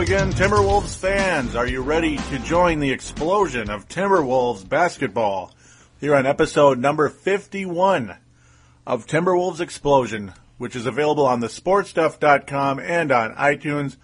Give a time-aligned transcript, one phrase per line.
[0.00, 1.54] Again, Timberwolves fans.
[1.54, 5.52] Are you ready to join the explosion of Timberwolves basketball?
[6.00, 8.16] Here on episode number 51
[8.86, 13.98] of Timberwolves Explosion, which is available on the sportstuff.com and on iTunes.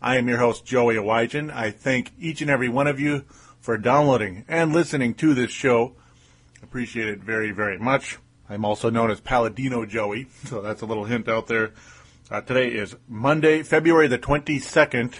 [0.00, 1.52] I am your host, Joey Awajan.
[1.52, 3.24] I thank each and every one of you
[3.58, 5.96] for downloading and listening to this show.
[6.62, 8.18] Appreciate it very, very much.
[8.48, 11.72] I'm also known as Paladino Joey, so that's a little hint out there.
[12.30, 15.16] Uh, today is Monday, February the 22nd,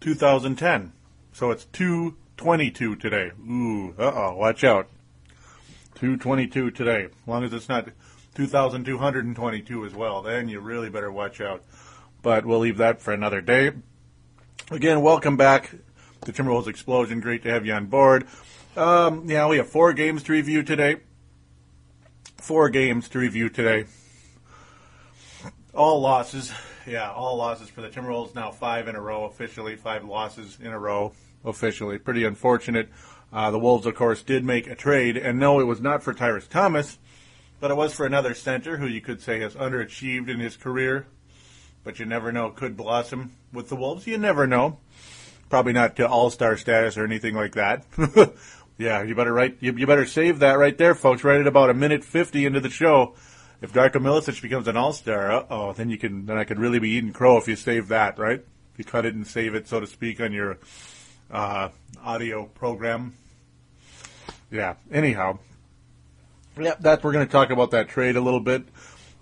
[0.00, 0.92] 2010.
[1.32, 3.32] So it's 222 today.
[3.40, 4.88] Ooh, uh-oh, watch out.
[5.96, 7.04] 222 today.
[7.04, 7.88] As long as it's not
[8.34, 11.64] 2,222 as well, then you really better watch out.
[12.22, 13.72] But we'll leave that for another day.
[14.70, 15.72] Again, welcome back
[16.24, 17.20] to Timberwolves Explosion.
[17.20, 18.26] Great to have you on board.
[18.76, 20.96] Um, yeah, we have four games to review today.
[22.36, 23.86] Four games to review today.
[25.74, 26.52] All losses.
[26.88, 28.34] Yeah, all losses for the Timberwolves.
[28.34, 29.76] Now five in a row officially.
[29.76, 31.12] Five losses in a row
[31.44, 31.98] officially.
[31.98, 32.88] Pretty unfortunate.
[33.30, 36.14] Uh, the Wolves, of course, did make a trade, and no, it was not for
[36.14, 36.98] Tyrus Thomas,
[37.60, 41.06] but it was for another center who you could say has underachieved in his career,
[41.84, 44.06] but you never know, could blossom with the Wolves.
[44.06, 44.78] You never know.
[45.50, 47.84] Probably not to all-star status or anything like that.
[48.78, 49.58] yeah, you better write.
[49.60, 51.22] You, you, better save that right there, folks.
[51.22, 53.14] Right at about a minute fifty into the show.
[53.60, 56.26] If Darko Milicic becomes an all-star, oh, then you can.
[56.26, 58.38] Then I could really be eating crow if you save that, right?
[58.72, 60.58] If you cut it and save it, so to speak, on your
[61.30, 61.70] uh,
[62.02, 63.14] audio program.
[64.50, 64.74] Yeah.
[64.92, 65.38] Anyhow,
[66.58, 68.62] yeah, that we're going to talk about that trade a little bit.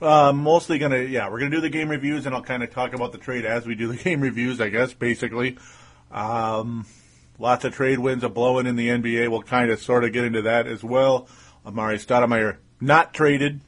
[0.01, 2.63] Uh, mostly going to, yeah, we're going to do the game reviews, and I'll kind
[2.63, 5.59] of talk about the trade as we do the game reviews, I guess, basically.
[6.11, 6.87] Um,
[7.39, 9.31] lots of trade wins, are blowing in the NBA.
[9.31, 11.29] We'll kind of sort of get into that as well.
[11.65, 13.61] Amar'e Stoudemire not traded.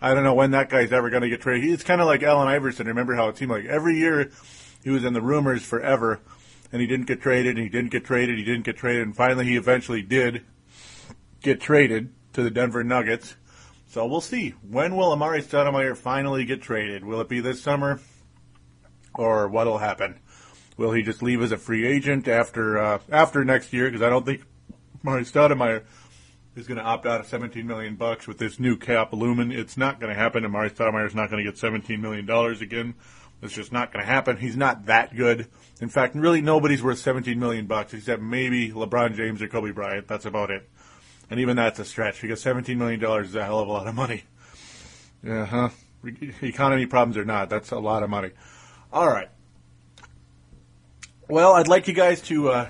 [0.00, 1.68] I don't know when that guy's ever going to get traded.
[1.68, 2.86] He's kind of like Allen Iverson.
[2.86, 4.30] Remember how it seemed like every year
[4.84, 6.20] he was in the rumors forever
[6.72, 9.16] and he didn't get traded, and he didn't get traded, he didn't get traded, and
[9.16, 10.44] finally he eventually did
[11.42, 13.36] get traded to the Denver Nuggets.
[13.88, 14.50] So we'll see.
[14.68, 17.04] When will Amar'e Stoudemire finally get traded?
[17.04, 18.00] Will it be this summer,
[19.14, 20.20] or what'll happen?
[20.76, 23.86] Will he just leave as a free agent after uh, after next year?
[23.86, 24.42] Because I don't think
[25.02, 25.84] Amar'e Stoudemire
[26.58, 29.52] is going to opt out of 17 million bucks with this new cap looming.
[29.52, 30.44] It's not going to happen.
[30.44, 32.94] Amar'e Stoudemire is not going to get 17 million dollars again.
[33.40, 34.36] It's just not going to happen.
[34.36, 35.46] He's not that good.
[35.80, 40.08] In fact, really nobody's worth 17 million bucks except maybe LeBron James or Kobe Bryant.
[40.08, 40.68] That's about it.
[41.30, 43.86] And even that's a stretch because 17 million dollars is a hell of a lot
[43.86, 44.24] of money.
[45.22, 45.68] Yeah, huh?
[46.42, 48.30] Economy problems or not, that's a lot of money.
[48.92, 49.28] All right.
[51.28, 52.68] Well, I'd like you guys to uh,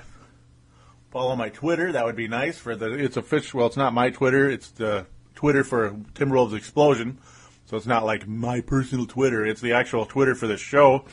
[1.10, 1.92] follow my Twitter.
[1.92, 2.92] That would be nice for the.
[2.92, 3.58] It's official.
[3.58, 4.48] Well, it's not my Twitter.
[4.48, 7.18] It's the Twitter for Timberwolves Explosion.
[7.66, 9.44] So it's not like my personal Twitter.
[9.44, 11.04] It's the actual Twitter for the show.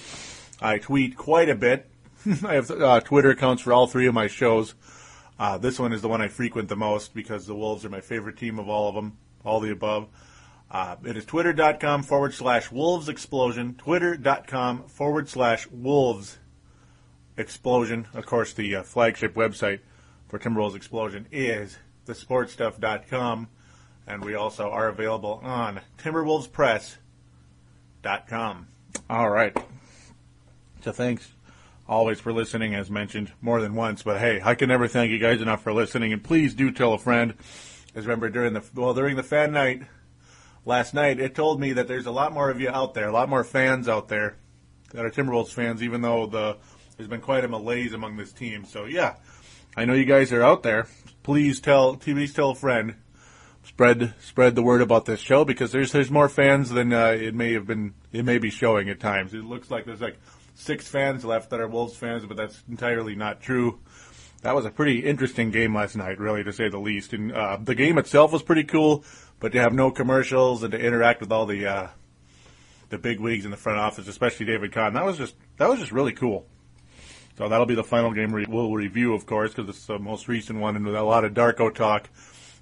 [0.61, 1.89] I tweet quite a bit.
[2.45, 4.73] I have uh, Twitter accounts for all three of my shows.
[5.37, 7.99] Uh, this one is the one I frequent the most because the Wolves are my
[7.99, 10.07] favorite team of all of them, all the above.
[10.71, 16.39] Uh, it is twitter.com forward slash wolves explosion, twitter.com forward slash wolves
[17.37, 18.07] explosion.
[18.13, 19.79] Of course, the uh, flagship website
[20.27, 23.47] for Timberwolves Explosion is thesportstuff.com,
[24.07, 28.67] and we also are available on timberwolvespress.com.
[29.09, 29.55] All right.
[30.81, 31.31] So thanks
[31.87, 34.03] always for listening, as mentioned more than once.
[34.03, 36.93] But hey, I can never thank you guys enough for listening, and please do tell
[36.93, 37.33] a friend.
[37.93, 39.83] As remember during the well during the fan night
[40.65, 43.13] last night, it told me that there's a lot more of you out there, a
[43.13, 44.35] lot more fans out there
[44.93, 46.57] that are Timberwolves fans, even though the
[46.97, 48.65] there's been quite a malaise among this team.
[48.65, 49.15] So yeah,
[49.75, 50.87] I know you guys are out there.
[51.23, 52.95] Please tell please tell a friend.
[53.63, 57.33] Spread spread the word about this show because there's there's more fans than uh, it
[57.33, 59.33] may have been it may be showing at times.
[59.33, 60.17] It looks like there's like
[60.53, 63.79] six fans left that are Wolves fans, but that's entirely not true.
[64.41, 67.13] That was a pretty interesting game last night, really, to say the least.
[67.13, 69.03] And uh, the game itself was pretty cool,
[69.39, 71.87] but to have no commercials and to interact with all the uh,
[72.89, 75.79] the big wigs in the front office, especially David Kahn, that was just that was
[75.79, 76.45] just really cool.
[77.37, 80.27] So that'll be the final game re- we'll review, of course, because it's the most
[80.27, 82.09] recent one and with a lot of Darko talk.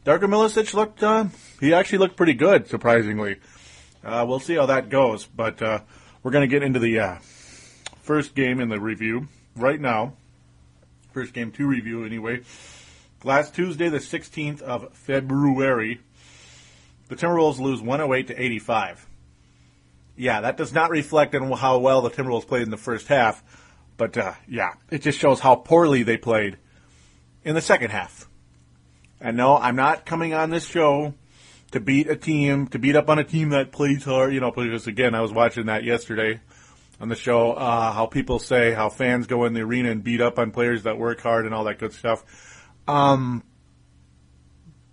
[0.05, 1.25] Darko Milicic looked, uh,
[1.59, 3.37] he actually looked pretty good, surprisingly.
[4.03, 5.79] Uh, we'll see how that goes, but uh,
[6.23, 7.17] we're going to get into the uh,
[8.01, 10.13] first game in the review right now.
[11.13, 12.41] First game to review, anyway.
[13.23, 16.01] Last Tuesday, the 16th of February,
[17.07, 19.07] the Timberwolves lose 108 to 85.
[20.17, 23.41] Yeah, that does not reflect on how well the Timberwolves played in the first half,
[24.03, 26.57] but uh, yeah, it just shows how poorly they played
[27.45, 28.27] in the second half.
[29.21, 31.13] And no, I'm not coming on this show
[31.71, 34.51] to beat a team, to beat up on a team that plays hard, you know,
[34.51, 36.41] because again, I was watching that yesterday
[36.99, 40.19] on the show uh, how people say how fans go in the arena and beat
[40.19, 42.25] up on players that work hard and all that good stuff.
[42.89, 43.41] Um,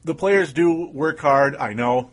[0.05, 2.13] the players do work hard, I know,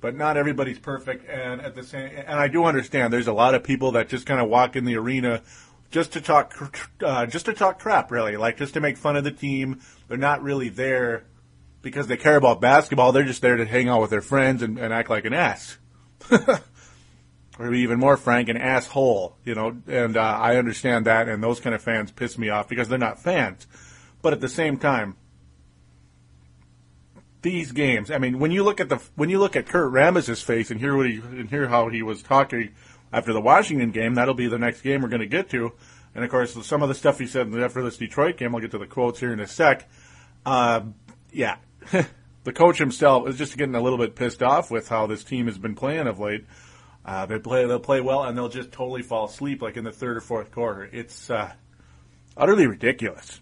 [0.00, 1.30] but not everybody's perfect.
[1.30, 4.26] And at the same, and I do understand there's a lot of people that just
[4.26, 5.42] kind of walk in the arena
[5.90, 6.54] just to talk,
[7.02, 9.80] uh, just to talk crap, really, like just to make fun of the team.
[10.08, 11.24] They're not really there
[11.82, 13.12] because they care about basketball.
[13.12, 15.78] They're just there to hang out with their friends and, and act like an ass.
[17.58, 21.60] or even more frank, an asshole, you know, and uh, I understand that, and those
[21.60, 23.66] kind of fans piss me off because they're not fans.
[24.22, 25.16] But at the same time,
[27.42, 30.42] these games, I mean, when you look at the when you look at Kurt Rambis's
[30.42, 32.72] face and hear what he and hear how he was talking
[33.12, 35.72] after the Washington game, that'll be the next game we're going to get to.
[36.14, 38.70] And of course, some of the stuff he said after this Detroit game, I'll get
[38.70, 39.88] to the quotes here in a sec.
[40.44, 40.80] Uh,
[41.30, 41.56] yeah,
[42.44, 45.46] the coach himself is just getting a little bit pissed off with how this team
[45.46, 46.46] has been playing of late.
[47.04, 49.92] Uh, they play, they'll play well, and they'll just totally fall asleep, like in the
[49.92, 50.88] third or fourth quarter.
[50.90, 51.52] It's uh,
[52.36, 53.40] utterly ridiculous,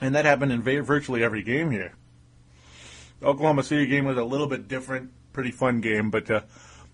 [0.00, 1.94] and that happened in virtually every game here.
[3.22, 6.40] Oklahoma City game was a little bit different, pretty fun game, but uh,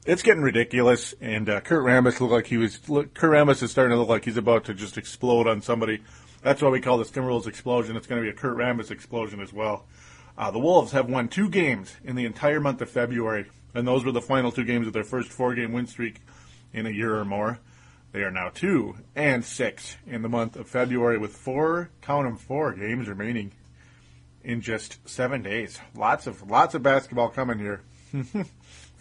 [0.07, 1.15] it's getting ridiculous.
[1.21, 2.89] And uh, Kurt Rambis looked like he was.
[2.89, 6.03] Look, Kurt Rambis is starting to look like he's about to just explode on somebody.
[6.43, 7.97] That's why we call this Timberwolves explosion.
[7.97, 9.87] It's going to be a Kurt Rambis explosion as well.
[10.37, 14.05] Uh, the Wolves have won two games in the entire month of February and those
[14.05, 16.21] were the final two games of their first four game win streak
[16.73, 17.59] in a year or more.
[18.13, 22.37] They are now two and six in the month of February with four, count them,
[22.37, 23.53] four games remaining
[24.45, 25.79] in just seven days.
[25.95, 27.83] Lots of lots of basketball coming here.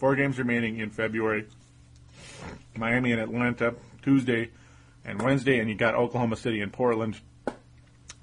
[0.02, 1.46] four games remaining in February.
[2.76, 4.50] Miami and Atlanta Tuesday
[5.06, 7.22] and Wednesday, and you got Oklahoma City and Portland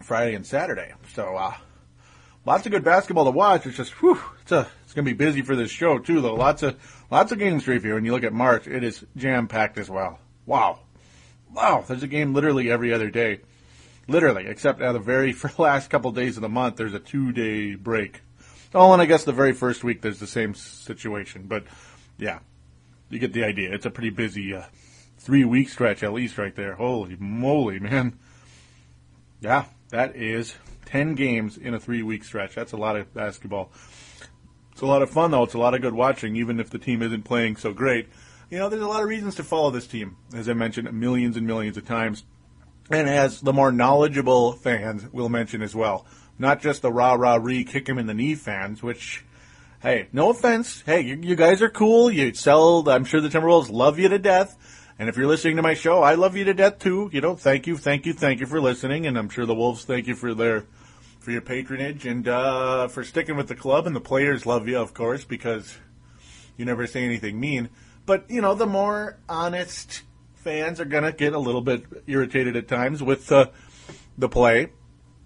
[0.02, 0.92] Friday and Saturday.
[1.14, 1.54] So uh,
[2.44, 3.64] lots of good basketball to watch.
[3.64, 6.34] It's just whew, it's it's going to be busy for this show too, though.
[6.34, 6.76] Lots of
[7.12, 7.96] lots of games to review.
[7.96, 10.18] And you look at March, it is jam packed as well.
[10.46, 10.80] Wow,
[11.54, 11.84] wow.
[11.86, 13.42] There's a game literally every other day,
[14.08, 17.76] literally, except at the very last couple days of the month, there's a two day
[17.76, 18.22] break.
[18.74, 21.44] Oh, and I guess the very first week there's the same situation.
[21.48, 21.64] But
[22.18, 22.40] yeah,
[23.08, 23.72] you get the idea.
[23.72, 24.64] It's a pretty busy uh,
[25.18, 26.74] three week stretch at least right there.
[26.74, 28.18] Holy moly, man.
[29.40, 30.56] Yeah, that is
[30.86, 32.54] 10 games in a three week stretch.
[32.54, 33.70] That's a lot of basketball.
[34.72, 35.42] It's a lot of fun, though.
[35.42, 38.08] It's a lot of good watching, even if the team isn't playing so great.
[38.50, 41.36] You know, there's a lot of reasons to follow this team, as I mentioned millions
[41.36, 42.24] and millions of times.
[42.90, 46.06] And as the more knowledgeable fans will mention as well,
[46.38, 49.24] not just the rah rah re kick him in the knee fans, which,
[49.82, 50.82] hey, no offense.
[50.86, 52.10] Hey, you, you guys are cool.
[52.10, 54.56] You sell, I'm sure the Timberwolves love you to death.
[54.98, 57.08] And if you're listening to my show, I love you to death too.
[57.12, 59.06] You know, thank you, thank you, thank you for listening.
[59.06, 60.66] And I'm sure the Wolves thank you for their
[61.20, 63.86] for your patronage and uh, for sticking with the club.
[63.86, 65.76] And the players love you, of course, because
[66.56, 67.70] you never say anything mean.
[68.06, 70.02] But you know, the more honest
[70.34, 73.50] fans are gonna get a little bit irritated at times with uh,
[74.16, 74.70] the play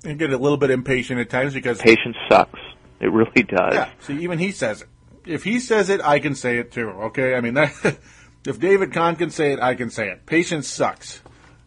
[0.04, 2.60] and get a little bit impatient at times because patience sucks.
[3.00, 3.74] It really does.
[3.74, 3.90] Yeah.
[4.00, 4.88] See, even he says it.
[5.24, 6.88] If he says it, I can say it too.
[6.88, 7.34] Okay.
[7.34, 7.98] I mean, that,
[8.46, 10.26] if David Kahn can say it, I can say it.
[10.26, 11.20] Patience sucks.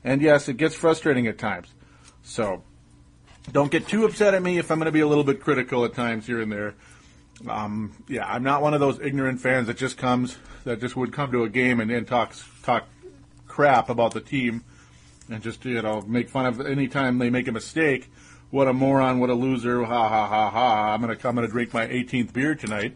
[0.04, 1.68] And yes, it gets frustrating at times.
[2.24, 2.64] So
[3.52, 5.86] don't get too upset at me if I'm going to be a little bit critical
[5.86, 6.76] at times here and there.
[7.48, 11.12] Um, yeah, I'm not one of those ignorant fans that just comes that just would
[11.12, 12.88] come to a game and then talks talk
[13.48, 14.64] crap about the team
[15.30, 18.10] and just you know make fun of any time they make a mistake.
[18.56, 19.20] What a moron!
[19.20, 19.84] What a loser!
[19.84, 20.94] Ha ha ha ha!
[20.94, 22.96] I'm gonna come and drink my 18th beer tonight.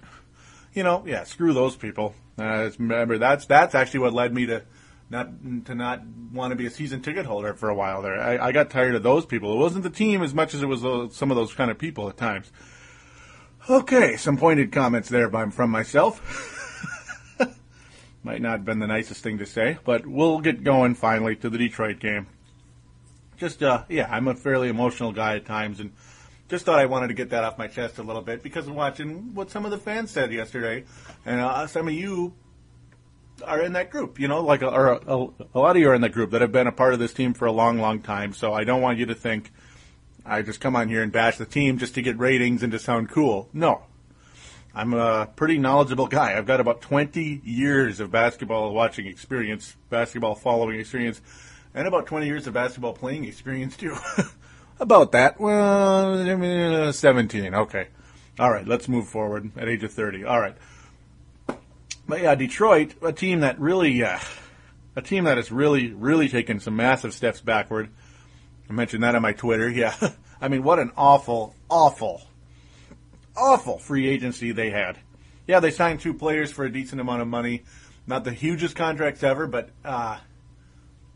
[0.73, 2.15] You know, yeah, screw those people.
[2.37, 4.63] Uh, remember that's that's actually what led me to
[5.09, 5.27] not
[5.65, 6.01] to not
[6.31, 8.21] want to be a season ticket holder for a while there.
[8.21, 9.51] I, I got tired of those people.
[9.51, 11.77] It wasn't the team as much as it was uh, some of those kind of
[11.77, 12.53] people at times.
[13.69, 17.35] Okay, some pointed comments there by, from myself.
[18.23, 21.49] Might not have been the nicest thing to say, but we'll get going finally to
[21.49, 22.27] the Detroit game.
[23.39, 25.91] Just, uh, yeah, I'm a fairly emotional guy at times, and
[26.50, 28.75] just thought I wanted to get that off my chest a little bit because of
[28.75, 30.84] watching what some of the fans said yesterday,
[31.25, 32.34] and uh, some of you
[33.46, 36.01] are in that group, you know, like, a, a, a, lot of you are in
[36.01, 38.34] that group that have been a part of this team for a long, long time.
[38.34, 39.51] So I don't want you to think
[40.25, 42.79] I just come on here and bash the team just to get ratings and to
[42.79, 43.50] sound cool.
[43.53, 43.84] No.
[44.75, 46.38] I'm a pretty knowledgeable guy.
[46.38, 51.22] I've got about 20 years of basketball watching experience, basketball following experience,
[51.73, 53.95] and about 20 years of basketball playing experience too.
[54.79, 55.39] about that.
[55.39, 57.53] Well, 17.
[57.53, 57.88] Okay.
[58.39, 58.67] All right.
[58.67, 60.25] Let's move forward at age of 30.
[60.25, 60.55] All right.
[62.07, 64.17] But yeah, Detroit, a team that really, uh,
[64.95, 67.89] a team that has really, really taken some massive steps backward.
[68.67, 69.69] I mentioned that on my Twitter.
[69.79, 69.95] Yeah,
[70.41, 72.23] I mean, what an awful, awful,
[73.35, 74.97] awful free agency they had.
[75.47, 77.63] Yeah, they signed two players for a decent amount of money.
[78.07, 80.17] Not the hugest contracts ever, but uh,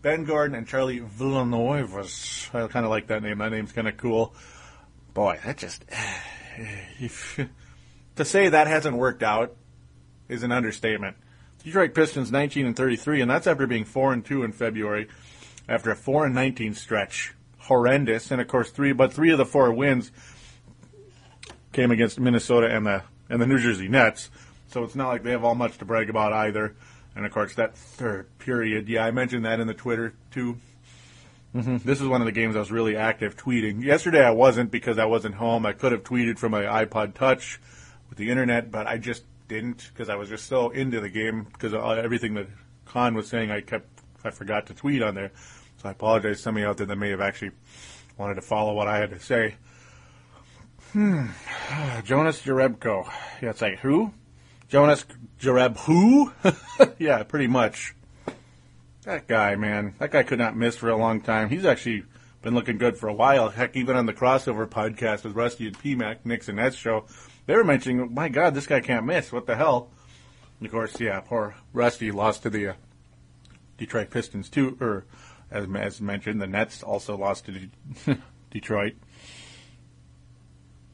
[0.03, 2.53] Ben Gordon and Charlie Villanuevas.
[2.53, 3.38] I kind of like that name.
[3.38, 4.36] That name's kind of cool.
[5.13, 5.86] Boy, that just
[8.17, 9.55] to say that hasn't worked out
[10.27, 11.15] is an understatement.
[11.63, 15.07] Detroit Pistons 19 and 33, and that's after being 4 and 2 in February,
[15.69, 17.33] after a 4 and 19 stretch.
[17.60, 20.12] Horrendous, and of course three, but three of the four wins
[21.72, 24.29] came against Minnesota and the and the New Jersey Nets.
[24.67, 26.75] So it's not like they have all much to brag about either.
[27.15, 30.58] And of course, that third period, yeah, I mentioned that in the Twitter too.
[31.55, 31.77] Mm-hmm.
[31.88, 33.84] This is one of the games I was really active tweeting.
[33.84, 35.65] Yesterday I wasn't because I wasn't home.
[35.65, 37.60] I could have tweeted from my iPod Touch
[38.10, 41.46] with the internet, but I just didn't because I was just so into the game
[41.51, 42.48] because everything that
[42.86, 43.88] Kahn was saying, I kept
[44.24, 45.32] I forgot to tweet on there.
[45.77, 47.51] So I apologize to somebody out there that may have actually
[48.17, 49.55] wanted to follow what I had to say.
[50.93, 51.27] Hmm.
[52.03, 53.08] Jonas Jerebko.
[53.41, 54.13] Yeah, it's like who?
[54.74, 55.06] Jonas
[55.39, 56.34] Jareb who?
[56.98, 57.94] yeah, pretty much.
[59.03, 59.94] That guy, man.
[60.00, 61.50] That guy could not miss for a long time.
[61.50, 62.06] He's actually
[62.42, 63.50] been looking good for a while.
[63.50, 67.06] Heck, even on the crossover podcast with Rusty and PMAC, Nick's and Ed's show,
[67.46, 69.32] they were mentioning, my God, this guy can't miss.
[69.32, 69.92] What the hell?
[70.58, 72.74] And of course, yeah, poor Rusty lost to the uh,
[73.77, 75.06] Detroit Pistons too, or
[75.51, 78.18] as, as mentioned, the Nets also lost to De-
[78.50, 78.94] Detroit.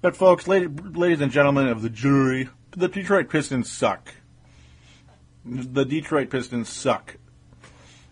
[0.02, 4.14] But folks, ladies and gentlemen of the jury, the Detroit Pistons suck.
[5.46, 7.18] The Detroit Pistons suck.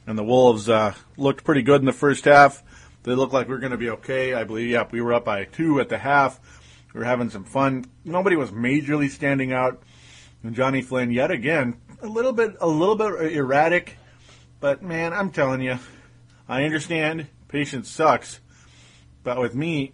[0.06, 2.64] And the Wolves uh, looked pretty good in the first half.
[3.04, 4.34] They looked like we were going to be okay.
[4.34, 6.40] I believe, yep, we were up by two at the half.
[6.94, 7.86] We were having some fun.
[8.04, 9.84] Nobody was majorly standing out.
[10.44, 13.98] And Johnny Flynn, yet again, a little bit, a little bit erratic.
[14.60, 15.78] But man, I'm telling you,
[16.48, 18.40] I understand patience sucks.
[19.24, 19.94] But with me,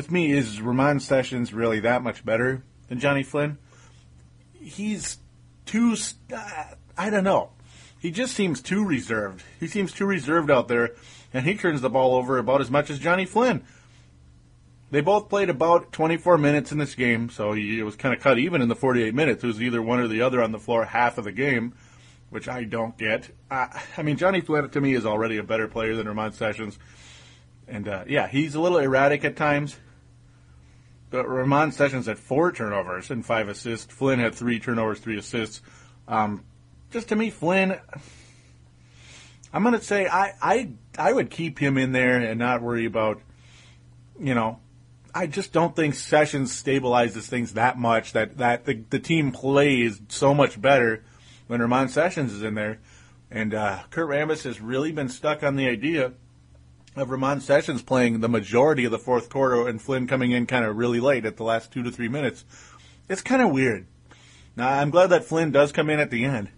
[0.00, 3.58] with me, is Ramon Sessions really that much better than Johnny Flynn?
[4.54, 5.18] He's
[5.66, 5.94] too.
[6.34, 6.64] Uh,
[6.96, 7.50] I don't know.
[7.98, 9.44] He just seems too reserved.
[9.58, 10.92] He seems too reserved out there,
[11.34, 13.62] and he turns the ball over about as much as Johnny Flynn.
[14.90, 18.38] They both played about 24 minutes in this game, so it was kind of cut
[18.38, 19.44] even in the 48 minutes.
[19.44, 21.74] It was either one or the other on the floor half of the game,
[22.30, 23.28] which I don't get.
[23.50, 23.66] Uh,
[23.98, 26.78] I mean, Johnny Flynn to me is already a better player than Ramon Sessions.
[27.68, 29.76] And uh, yeah, he's a little erratic at times.
[31.10, 33.92] But Ramon Sessions had four turnovers and five assists.
[33.92, 35.60] Flynn had three turnovers, three assists.
[36.06, 36.44] Um,
[36.92, 37.78] just to me, Flynn,
[39.52, 42.84] I'm going to say I, I I would keep him in there and not worry
[42.84, 43.20] about,
[44.18, 44.60] you know,
[45.12, 50.00] I just don't think Sessions stabilizes things that much that that the, the team plays
[50.08, 51.04] so much better
[51.48, 52.80] when Ramon Sessions is in there.
[53.32, 56.12] And uh, Kurt Rambis has really been stuck on the idea
[56.96, 60.64] of Ramon Sessions playing the majority of the fourth quarter and Flynn coming in kind
[60.64, 62.44] of really late at the last two to three minutes.
[63.08, 63.86] It's kind of weird.
[64.56, 66.50] Now, I'm glad that Flynn does come in at the end,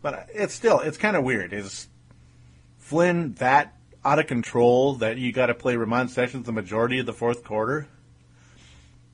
[0.00, 1.52] but it's still, it's kind of weird.
[1.52, 1.88] Is
[2.78, 7.06] Flynn that out of control that you got to play Ramon Sessions the majority of
[7.06, 7.88] the fourth quarter?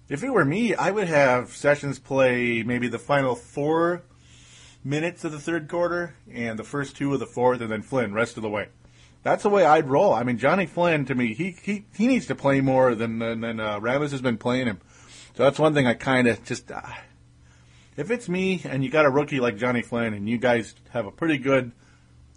[0.09, 4.03] If it were me, I would have Sessions play maybe the final four
[4.85, 8.15] minutes of the third quarter and the first two of the fourth, and then Flynn
[8.15, 8.69] rest of the way.
[9.27, 10.15] That's the way I'd roll.
[10.15, 13.41] I mean, Johnny Flynn to me, he he, he needs to play more than than,
[13.41, 14.81] than uh, has been playing him.
[15.35, 16.71] So that's one thing I kind of just.
[16.71, 16.81] Uh,
[17.97, 21.07] if it's me and you got a rookie like Johnny Flynn and you guys have
[21.07, 21.73] a pretty good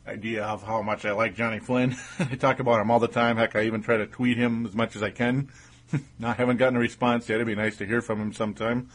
[0.08, 3.38] idea of how much I like Johnny Flynn, I talk about him all the time.
[3.38, 5.50] Heck, I even try to tweet him as much as I can.
[6.24, 7.36] I haven't gotten a response yet.
[7.36, 8.90] It'd be nice to hear from him sometime.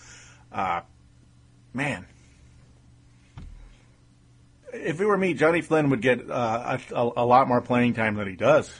[0.50, 0.80] Uh,
[1.72, 2.06] man,
[4.74, 8.16] if it were me, Johnny Flynn would get uh, a, a, lot more playing time
[8.16, 8.70] than he does.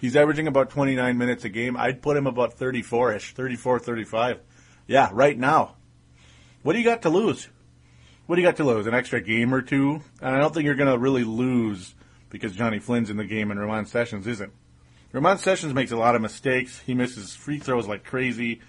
[0.00, 1.76] He's averaging about 29 minutes a game.
[1.76, 4.40] I'd put him about 34-ish, 34, 35.
[4.86, 5.76] Yeah, right now.
[6.62, 7.48] What do you got to lose?
[8.26, 8.86] What do you got to lose?
[8.86, 10.02] An extra game or two?
[10.20, 11.94] And I don't think you're going to really lose
[12.28, 14.52] because Johnny Flynn's in the game and Ramon Sessions isn't.
[15.12, 16.80] Ramon Sessions makes a lot of mistakes.
[16.80, 18.60] He misses free throws like crazy.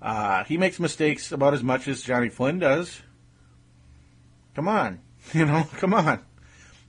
[0.00, 3.02] Uh, he makes mistakes about as much as Johnny Flynn does.
[4.54, 5.00] Come on.
[5.34, 6.20] You know, come on.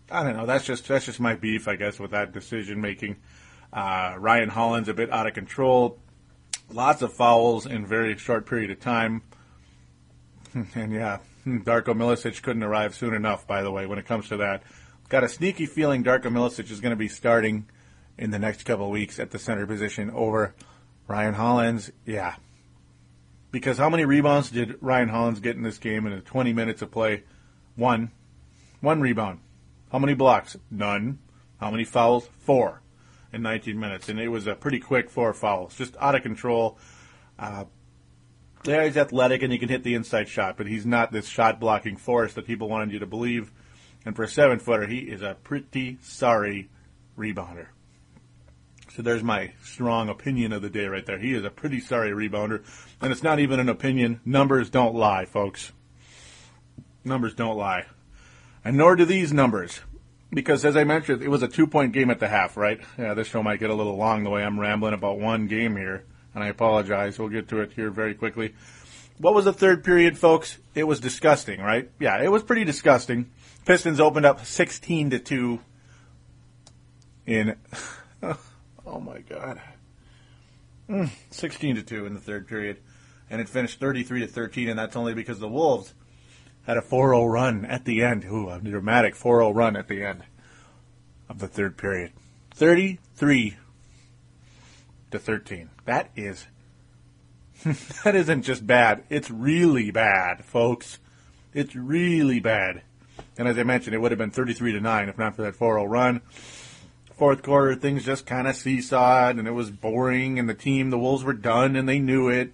[0.09, 0.47] I don't know.
[0.47, 3.17] That's just that's just my beef, I guess, with that decision making.
[3.71, 5.99] Uh, Ryan Hollins' a bit out of control.
[6.71, 9.21] Lots of fouls in very short period of time.
[10.75, 13.47] And yeah, Darko Milicic couldn't arrive soon enough.
[13.47, 14.63] By the way, when it comes to that,
[15.07, 17.69] got a sneaky feeling Darko Milicic is going to be starting
[18.17, 20.53] in the next couple weeks at the center position over
[21.07, 21.89] Ryan Hollins.
[22.05, 22.35] Yeah,
[23.51, 26.81] because how many rebounds did Ryan Hollins get in this game in the 20 minutes
[26.81, 27.23] of play?
[27.75, 28.11] One.
[28.81, 29.39] One rebound.
[29.91, 30.57] How many blocks?
[30.69, 31.19] None.
[31.59, 32.27] How many fouls?
[32.39, 32.81] Four
[33.31, 34.09] in 19 minutes.
[34.09, 35.75] And it was a pretty quick four fouls.
[35.75, 36.77] Just out of control.
[37.37, 37.65] Uh,
[38.63, 41.59] yeah, he's athletic and he can hit the inside shot, but he's not this shot
[41.59, 43.51] blocking force that people wanted you to believe.
[44.05, 46.69] And for a seven footer, he is a pretty sorry
[47.17, 47.67] rebounder.
[48.95, 51.17] So there's my strong opinion of the day right there.
[51.17, 52.63] He is a pretty sorry rebounder.
[52.99, 54.19] And it's not even an opinion.
[54.25, 55.71] Numbers don't lie, folks.
[57.03, 57.85] Numbers don't lie.
[58.63, 59.81] And nor do these numbers.
[60.33, 62.79] Because as I mentioned, it was a two point game at the half, right?
[62.97, 65.75] Yeah, this show might get a little long the way I'm rambling about one game
[65.75, 66.05] here.
[66.33, 67.19] And I apologize.
[67.19, 68.53] We'll get to it here very quickly.
[69.17, 70.57] What was the third period, folks?
[70.73, 71.89] It was disgusting, right?
[71.99, 73.29] Yeah, it was pretty disgusting.
[73.65, 75.59] Pistons opened up 16 to 2
[77.27, 77.55] in
[78.85, 79.61] oh my god.
[80.89, 82.77] Mm, 16 to 2 in the third period
[83.29, 85.93] and it finished 33 to 13 and that's only because the Wolves
[86.65, 88.25] had a 4-0 run at the end.
[88.25, 90.23] Ooh, a dramatic 4-0 run at the end
[91.29, 92.11] of the third period.
[92.53, 93.55] 33
[95.11, 95.69] to 13.
[95.85, 96.47] That is
[98.03, 99.03] that isn't just bad.
[99.09, 100.99] It's really bad, folks.
[101.53, 102.81] It's really bad.
[103.37, 105.57] And as I mentioned, it would have been 33 to 9 if not for that
[105.57, 106.21] 4-0 run.
[107.13, 110.97] Fourth quarter, things just kind of seesawed and it was boring and the team, the
[110.97, 112.51] Wolves were done and they knew it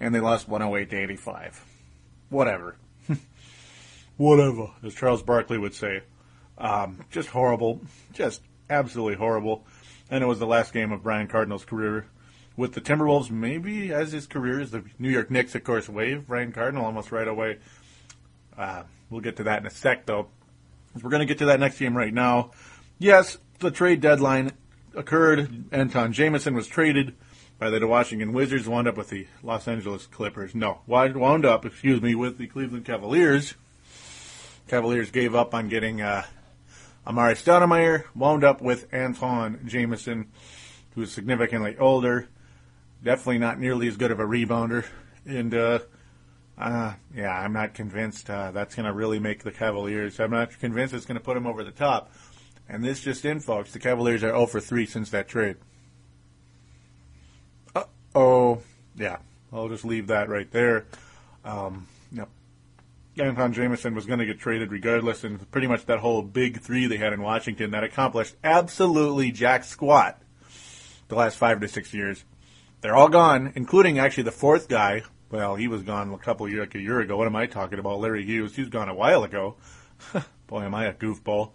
[0.00, 1.64] and they lost 108 to 85.
[2.28, 2.76] Whatever.
[4.20, 6.02] Whatever, as Charles Barkley would say.
[6.58, 7.80] Um, just horrible.
[8.12, 9.64] Just absolutely horrible.
[10.10, 12.04] And it was the last game of Brian Cardinal's career
[12.54, 16.26] with the Timberwolves, maybe as his career as the New York Knicks, of course, wave
[16.26, 17.60] Brian Cardinal almost right away.
[18.58, 20.28] Uh, we'll get to that in a sec, though.
[21.02, 22.50] We're going to get to that next game right now.
[22.98, 24.52] Yes, the trade deadline
[24.94, 25.72] occurred.
[25.72, 27.14] Antawn Jamison was traded
[27.58, 30.54] by the Washington Wizards, wound up with the Los Angeles Clippers.
[30.54, 33.54] No, wound up, excuse me, with the Cleveland Cavaliers.
[34.70, 36.24] Cavaliers gave up on getting uh,
[37.04, 40.30] Amar'e Stoudemire, wound up with Antawn Jamison,
[40.94, 42.28] who is significantly older,
[43.02, 44.86] definitely not nearly as good of a rebounder,
[45.26, 45.80] and uh,
[46.56, 50.20] uh, yeah, I'm not convinced uh, that's going to really make the Cavaliers.
[50.20, 52.12] I'm not convinced it's going to put them over the top.
[52.68, 53.72] And this just in, folks.
[53.72, 55.56] The Cavaliers are 0 for 3 since that trade.
[57.74, 58.62] Uh oh.
[58.94, 59.16] Yeah,
[59.52, 60.86] I'll just leave that right there.
[61.44, 62.28] Um, yep.
[63.18, 66.86] Antawn Jamison was going to get traded regardless, and pretty much that whole big three
[66.86, 70.22] they had in Washington that accomplished absolutely jack squat
[71.08, 72.24] the last five to six years.
[72.80, 76.60] They're all gone, including actually the fourth guy, well, he was gone a couple years,
[76.60, 77.16] like a year ago.
[77.16, 78.00] What am I talking about?
[78.00, 78.56] Larry Hughes.
[78.56, 79.56] He's gone a while ago.
[80.48, 81.52] Boy, am I a goofball.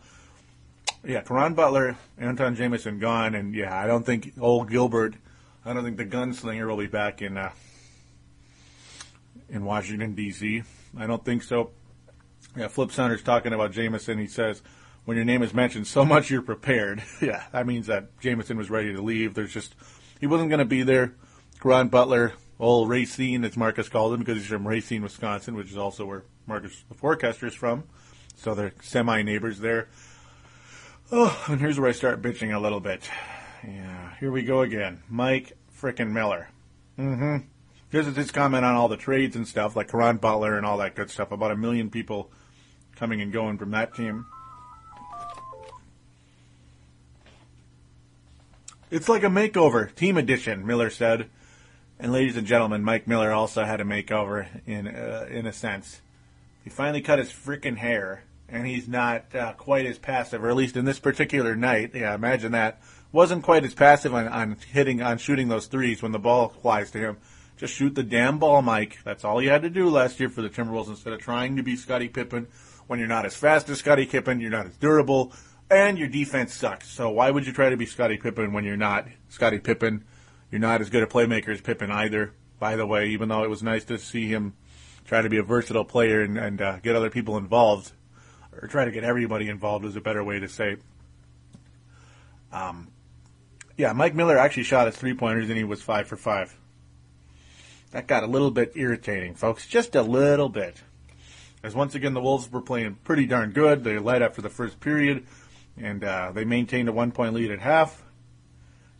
[1.03, 5.15] Yeah, Caron Butler, Antawn Jamison gone, and yeah, I don't think old Gilbert.
[5.65, 7.51] I don't think the gunslinger will be back in uh,
[9.49, 10.63] in Washington D.C.
[10.97, 11.71] I don't think so.
[12.55, 14.17] Yeah, Flip Saunders talking about Jamison.
[14.17, 14.61] He says
[15.05, 17.03] when your name is mentioned, so much you're prepared.
[17.21, 19.33] yeah, that means that Jamison was ready to leave.
[19.33, 19.75] There's just
[20.19, 21.15] he wasn't going to be there.
[21.59, 25.77] Caron Butler old Racine, as Marcus called him, because he's from Racine, Wisconsin, which is
[25.77, 27.83] also where Marcus the forecaster is from.
[28.35, 29.87] So they're semi neighbors there.
[31.11, 33.09] Oh, and here's where I start bitching a little bit.
[33.63, 35.03] Yeah, here we go again.
[35.09, 36.49] Mike frickin' Miller.
[36.97, 37.37] Mm-hmm.
[37.37, 37.45] This
[37.95, 40.95] is his comment on all the trades and stuff, like Caron Butler and all that
[40.95, 41.31] good stuff.
[41.31, 42.29] About a million people
[42.95, 44.25] coming and going from that team.
[48.91, 51.29] It's like a makeover, team edition, Miller said.
[51.99, 56.01] And ladies and gentlemen, Mike Miller also had a makeover in uh, in a sense.
[56.63, 60.55] He finally cut his freaking hair, and he's not uh, quite as passive, or at
[60.55, 61.91] least in this particular night.
[61.93, 62.81] Yeah, imagine that.
[63.11, 66.91] Wasn't quite as passive on, on hitting on shooting those threes when the ball flies
[66.91, 67.17] to him.
[67.57, 68.99] Just shoot the damn ball, Mike.
[69.05, 71.63] That's all you had to do last year for the Timberwolves instead of trying to
[71.63, 72.47] be Scottie Pippen.
[72.87, 75.33] When you're not as fast as Scottie Pippen, you're not as durable,
[75.69, 76.89] and your defense sucks.
[76.89, 80.03] So why would you try to be Scottie Pippen when you're not Scottie Pippen?
[80.51, 83.49] You're not as good a playmaker as Pippen either, by the way, even though it
[83.49, 84.53] was nice to see him
[85.05, 87.91] try to be a versatile player and, and uh, get other people involved,
[88.51, 90.77] or try to get everybody involved is a better way to say.
[92.51, 92.89] Um,
[93.77, 96.55] yeah, Mike Miller actually shot his three pointers and he was five for five.
[97.95, 100.83] That got a little bit irritating, folks, just a little bit.
[101.63, 103.85] As once again, the Wolves were playing pretty darn good.
[103.85, 105.25] They led after the first period,
[105.81, 108.03] and uh, they maintained a one point lead at half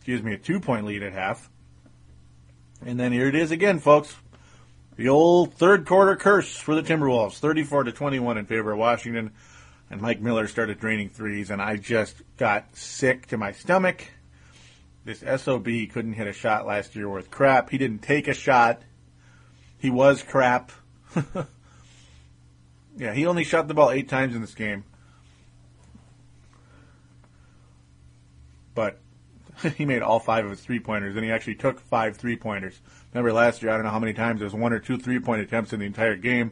[0.06, 1.50] excuse me, a two point lead at half.
[2.80, 4.14] And then here it is again, folks.
[4.94, 9.32] The old third quarter curse for the Timberwolves, 34 to 21 in favor of Washington.
[9.90, 14.04] And Mike Miller started draining threes, and I just got sick to my stomach.
[15.06, 17.70] This SOB couldn't hit a shot last year worth crap.
[17.70, 18.82] He didn't take a shot.
[19.78, 20.72] He was crap.
[22.96, 24.82] yeah, he only shot the ball eight times in this game.
[28.74, 28.98] But
[29.76, 32.80] he made all five of his three pointers, and he actually took five three pointers.
[33.14, 35.20] Remember last year, I don't know how many times there was one or two three
[35.20, 36.50] point attempts in the entire game,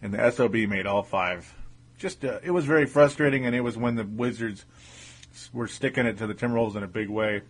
[0.00, 1.54] and the SOB made all five.
[1.98, 4.64] just uh, it was very frustrating, and it was when the Wizards
[5.52, 7.42] were sticking it to the Timberwolves in a big way.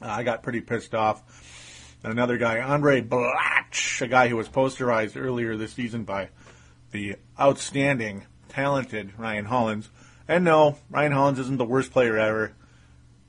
[0.00, 1.22] Uh, I got pretty pissed off.
[2.02, 6.28] And another guy, Andray Blatche, a guy who was posterized earlier this season by
[6.92, 9.90] the outstanding, talented Ryan Hollins.
[10.28, 12.52] And no, Ryan Hollins isn't the worst player ever,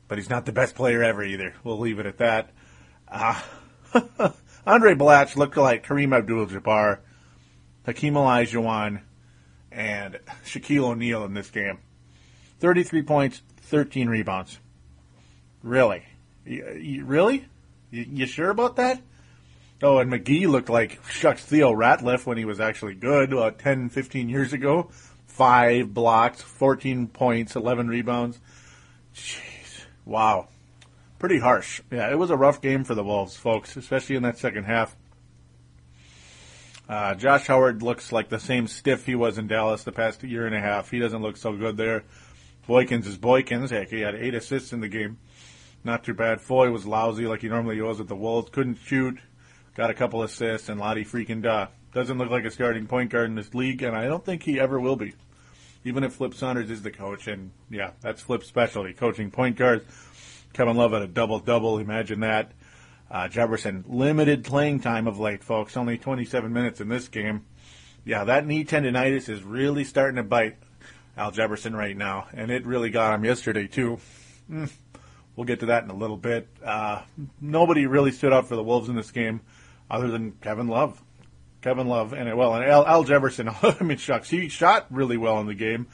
[0.08, 1.53] but he's not the best player ever either.
[1.63, 2.51] We'll leave it at that.
[3.08, 3.41] Uh,
[4.67, 6.99] Andray Blatche looked like Kareem Abdul-Jabbar,
[7.86, 9.01] Hakeem Olajuwon,
[9.71, 11.80] and Shaquille O'Neal in this game.
[12.60, 14.60] 33 points, 13 rebounds.
[15.63, 16.03] Really?
[16.47, 17.45] You, really?
[17.91, 19.01] You, you, sure about that?
[19.81, 23.89] Oh, and McGee looked like shucks Theo Ratliff when he was actually good uh, 10,
[23.89, 24.89] 15 years ago.
[25.27, 28.39] Five blocks, 14 points, 11 rebounds.
[29.13, 29.86] Jeez.
[30.05, 30.47] Wow.
[31.19, 31.81] Pretty harsh.
[31.91, 34.95] Yeah, it was a rough game for the Wolves, folks, especially in that second half.
[36.88, 40.45] Uh, Josh Howard looks like the same stiff he was in Dallas the past year
[40.45, 40.89] and a half.
[40.89, 42.03] He doesn't look so good there.
[42.67, 43.69] Boykins is Boykins.
[43.69, 45.17] Heck, he had eight assists in the game.
[45.84, 46.42] Not too bad.
[46.42, 48.50] Foye was lousy like he normally was at the Wolves.
[48.52, 49.20] Couldn't shoot.
[49.76, 51.68] Got a couple assists, and Lottie freaking duh.
[51.94, 54.60] Doesn't look like a starting point guard in this league, and I don't think he
[54.60, 55.13] ever will be.
[55.84, 59.86] Even if Flip Saunders is the coach, and yeah, that's Flip's specialty, coaching point guards.
[60.54, 61.78] Kevin Love had a double double.
[61.78, 62.52] Imagine that.
[63.10, 65.78] Uh, Jefferson limited playing time of late, folks.
[65.78, 67.46] Only 27 minutes in this game.
[68.04, 70.58] Yeah, that knee tendonitis is really starting to bite
[71.16, 74.00] Al Jefferson right now, and it really got him yesterday too.
[74.52, 74.70] Mm,
[75.38, 76.50] we'll get to that in a little bit.
[76.62, 77.04] Uh,
[77.39, 79.39] nobody really stood out for the Wolves in this game,
[79.89, 81.02] other than Kevin Love.
[81.62, 83.50] Kevin Love and well, and Al, Al Jefferson.
[83.62, 85.88] I mean, shucks, he shot really well in the game,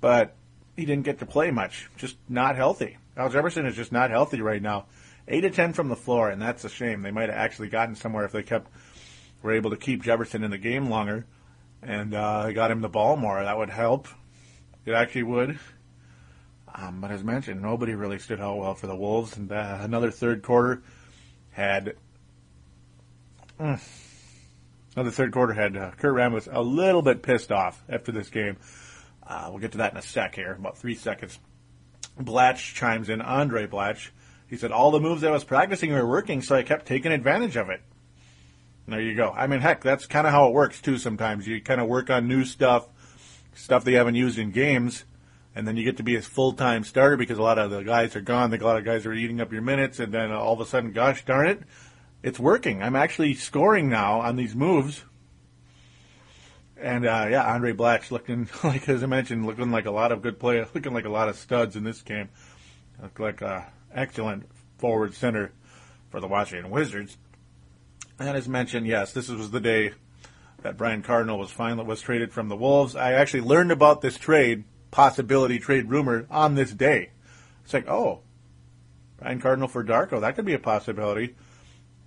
[0.00, 0.34] but
[0.76, 1.88] he didn't get to play much.
[1.96, 2.98] Just not healthy.
[3.16, 4.86] Al Jefferson is just not healthy right now.
[5.28, 7.02] Eight to ten from the floor, and that's a shame.
[7.02, 8.70] They might have actually gotten somewhere if they kept
[9.42, 11.26] were able to keep Jefferson in the game longer
[11.82, 13.42] and uh, got him the ball more.
[13.42, 14.08] That would help.
[14.84, 15.58] It actually would.
[16.78, 19.36] Um, but as mentioned, nobody really stood out well for the Wolves.
[19.36, 20.82] And uh, another third quarter
[21.50, 21.96] had.
[23.58, 23.80] Mm,
[24.94, 28.58] another third quarter had uh, Kurt Rambis a little bit pissed off after this game.
[29.26, 31.38] Uh, we'll get to that in a sec here, about three seconds.
[32.20, 34.10] Blatche chimes in, Andray Blatche.
[34.48, 37.56] He said, All the moves I was practicing were working, so I kept taking advantage
[37.56, 37.80] of it.
[38.86, 39.30] There you go.
[39.30, 41.46] I mean, heck, that's kind of how it works, too, sometimes.
[41.48, 42.86] You kind of work on new stuff
[43.54, 45.04] stuff they haven't used in games,
[45.56, 47.82] and then you get to be a full time starter because a lot of the
[47.82, 48.52] guys are gone.
[48.52, 50.92] A lot of guys are eating up your minutes, and then all of a sudden,
[50.92, 51.62] gosh darn it,
[52.22, 52.82] it's working.
[52.82, 55.02] I'm actually scoring now on these moves.
[56.78, 60.20] And uh, yeah, Andray Blatche looking like, as I mentioned, looking like a lot of
[60.20, 62.28] good players, looking like a lot of studs in this game.
[63.00, 65.52] Look like a excellent forward center
[66.10, 67.16] for the Washington Wizards.
[68.18, 69.92] And as mentioned, yes, this was the day
[70.60, 72.94] that Brian Cardinal was finally was traded from the Wolves.
[72.94, 77.10] I actually learned about this trade possibility trade rumor on this day.
[77.64, 78.20] It's like, oh,
[79.18, 81.34] Brian Cardinal for Darko, that could be a possibility.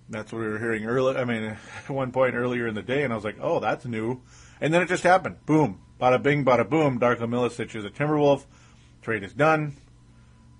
[0.08, 1.18] That's what we were hearing earlier.
[1.18, 1.42] I mean,
[1.76, 4.20] at one point earlier in the day, and I was like, oh, that's new.
[4.60, 5.44] And then it just happened.
[5.46, 5.80] Boom.
[6.00, 6.98] Bada bing, bada boom.
[6.98, 8.44] Darko Milicic is a Timberwolf.
[9.02, 9.76] Trade is done.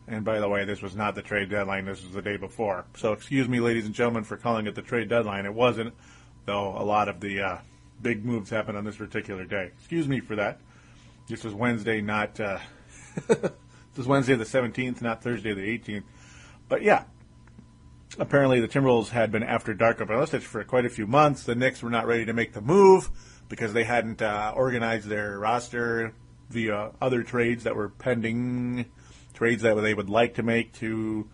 [0.06, 1.84] And by the way, this was not the trade deadline.
[1.84, 2.84] This was the day before.
[2.96, 5.46] So excuse me, ladies and gentlemen, for calling it the trade deadline.
[5.46, 5.94] It wasn't,
[6.46, 7.58] though a lot of the uh,
[8.02, 9.70] big moves happened on this particular day.
[9.78, 10.60] Excuse me for that.
[11.30, 12.58] This was Wednesday, not uh,
[13.28, 13.52] this
[13.96, 16.02] was Wednesday the 17th, not Thursday the 18th.
[16.68, 17.04] But yeah,
[18.18, 21.44] apparently the Timberwolves had been after Darko Milicic for quite a few months.
[21.44, 23.10] The Knicks were not ready to make the move
[23.48, 26.12] because they hadn't uh, organized their roster
[26.48, 28.86] via other trades that were pending,
[29.32, 31.28] trades that they would like to make to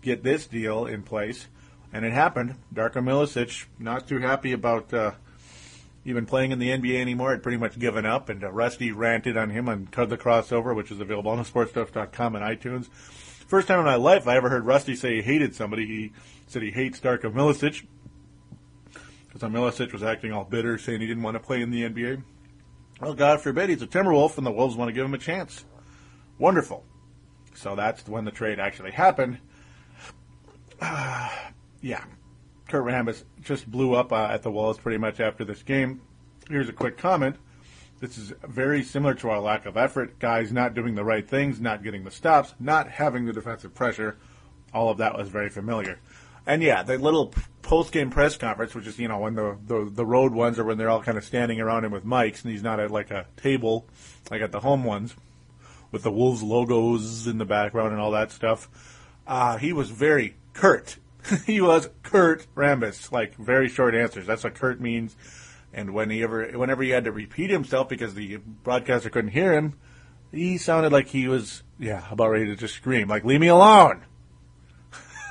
[0.00, 1.46] get this deal in place.
[1.92, 2.56] And it happened.
[2.74, 5.12] Darko Milicic not too happy about uh,
[6.04, 7.30] even playing in the NBA anymore.
[7.30, 10.74] Had pretty much given up, and uh, Rusty ranted on him on Cut the Crossover,
[10.74, 12.88] which is available on sportstuff.com and iTunes.
[12.88, 15.86] First time in my life I ever heard Rusty say he hated somebody.
[15.86, 16.12] He
[16.46, 17.84] said he hates Darko Milicic
[19.32, 22.22] because Milicic was acting all bitter, saying he didn't want to play in the NBA.
[23.00, 25.64] Well, God forbid, he's a Timberwolf, and the Wolves want to give him a chance.
[26.38, 26.84] Wonderful.
[27.54, 29.38] So that's when the trade actually happened.
[30.80, 31.28] Uh,
[31.80, 32.04] yeah,
[32.72, 36.00] Kurt Rambis just blew up uh, at the walls pretty much after this game.
[36.48, 37.36] Here's a quick comment.
[38.00, 40.18] This is very similar to our lack of effort.
[40.18, 44.16] Guys not doing the right things, not getting the stops, not having the defensive pressure.
[44.72, 46.00] All of that was very familiar.
[46.46, 49.90] And yeah, the little post game press conference, which is, you know, when the, the,
[49.92, 52.52] the road ones are when they're all kind of standing around him with mics and
[52.52, 53.84] he's not at like a table
[54.30, 55.14] like at the home ones
[55.90, 58.70] with the Wolves logos in the background and all that stuff.
[59.26, 60.96] Uh, he was very curt
[61.46, 63.12] he was Kurt Rambis.
[63.12, 64.26] Like very short answers.
[64.26, 65.16] That's what Kurt means.
[65.72, 69.52] And when he ever, whenever he had to repeat himself because the broadcaster couldn't hear
[69.54, 69.78] him,
[70.30, 74.04] he sounded like he was, yeah, about ready to just scream, like, leave me alone.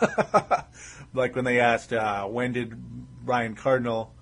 [1.13, 2.73] like when they asked, uh, when did
[3.23, 4.13] Brian Cardinal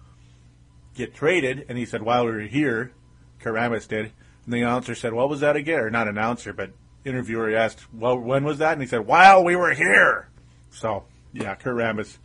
[0.95, 1.65] get traded?
[1.69, 2.93] And he said, while we were here,
[3.41, 4.11] Karamis did.
[4.45, 5.79] And the announcer said, what was that again?
[5.79, 6.71] Or not announcer, but
[7.05, 8.73] interviewer asked, well, when was that?
[8.73, 10.29] And he said, while we were here.
[10.71, 12.17] So, yeah, Karamis,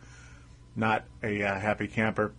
[0.75, 2.33] not a uh, happy camper.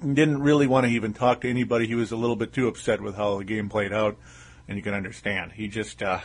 [0.00, 1.86] Didn't really want to even talk to anybody.
[1.86, 4.16] He was a little bit too upset with how the game played out,
[4.68, 5.52] and you can understand.
[5.52, 6.20] He just uh,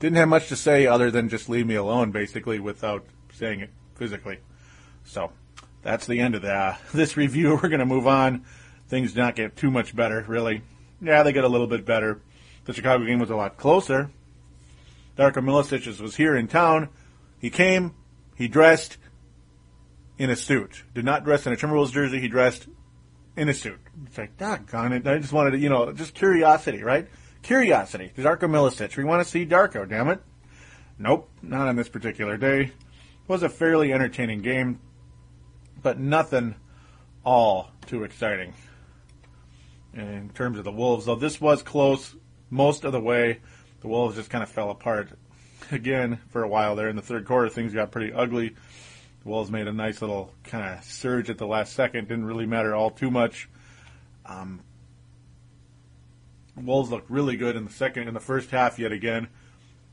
[0.00, 3.70] didn't have much to say other than just leave me alone, basically, without saying it
[3.94, 4.38] physically.
[5.04, 5.32] So
[5.82, 7.58] that's the end of the, this review.
[7.62, 8.44] We're going to move on.
[8.88, 10.62] Things did not get too much better, really.
[11.00, 12.20] Yeah, they get a little bit better.
[12.64, 14.10] The Chicago game was a lot closer.
[15.16, 16.88] Darko Milicic was here in town.
[17.40, 17.94] He came,
[18.38, 18.98] he dressed
[20.16, 20.84] in a suit.
[20.94, 22.20] Did not dress in a Timberwolves jersey.
[22.20, 22.68] He dressed
[23.36, 23.80] in a suit.
[24.06, 25.06] It's like, doggone it.
[25.06, 27.08] I just wanted to, you know, just curiosity, right?
[27.42, 28.12] Curiosity.
[28.16, 28.96] Darko Milicic.
[28.96, 30.20] We want to see Darko, damn it.
[31.00, 32.62] Nope, not on this particular day.
[32.62, 32.72] It
[33.26, 34.80] was a fairly entertaining game,
[35.82, 36.54] but nothing
[37.24, 38.54] all too exciting
[39.94, 41.06] in terms of the Wolves.
[41.06, 42.14] Though this was close
[42.50, 43.40] most of the way,
[43.80, 45.10] the Wolves just kind of fell apart
[45.70, 46.88] again for a while there.
[46.88, 48.50] In the third quarter, things got pretty ugly.
[49.22, 52.08] The Wolves made a nice little kind of surge at the last second.
[52.08, 53.48] Didn't really matter all too much.
[54.26, 54.60] Um,
[56.56, 59.28] Wolves looked really good in the second, in the first half yet again.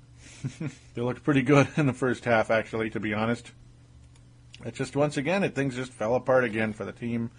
[0.94, 3.52] they looked pretty good in the first half, actually, to be honest.
[4.66, 7.30] It just once again, it, things just fell apart again for the team,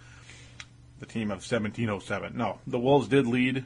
[0.99, 2.37] the team of 1707.
[2.37, 3.65] No, the Wolves did lead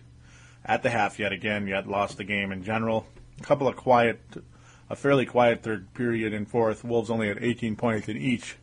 [0.65, 3.05] at the half yet again, yet lost the game in general.
[3.39, 4.19] A couple of quiet,
[4.91, 6.83] a fairly quiet third period and fourth.
[6.83, 8.57] Wolves only had 18 points in each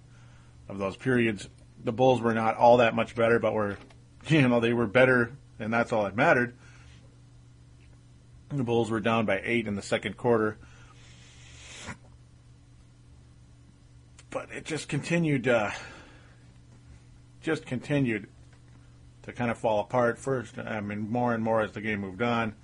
[0.68, 1.48] of those periods.
[1.82, 3.78] The Bulls were not all that much better, but were,
[4.26, 6.54] you know, they were better, and that's all that mattered.
[8.50, 10.58] The Bulls were down by eight in the second quarter.
[14.28, 15.70] But it just continued, uh,
[17.40, 18.28] just continued
[19.22, 20.58] to kind of fall apart first.
[20.58, 22.54] I mean, more and more as the game moved on.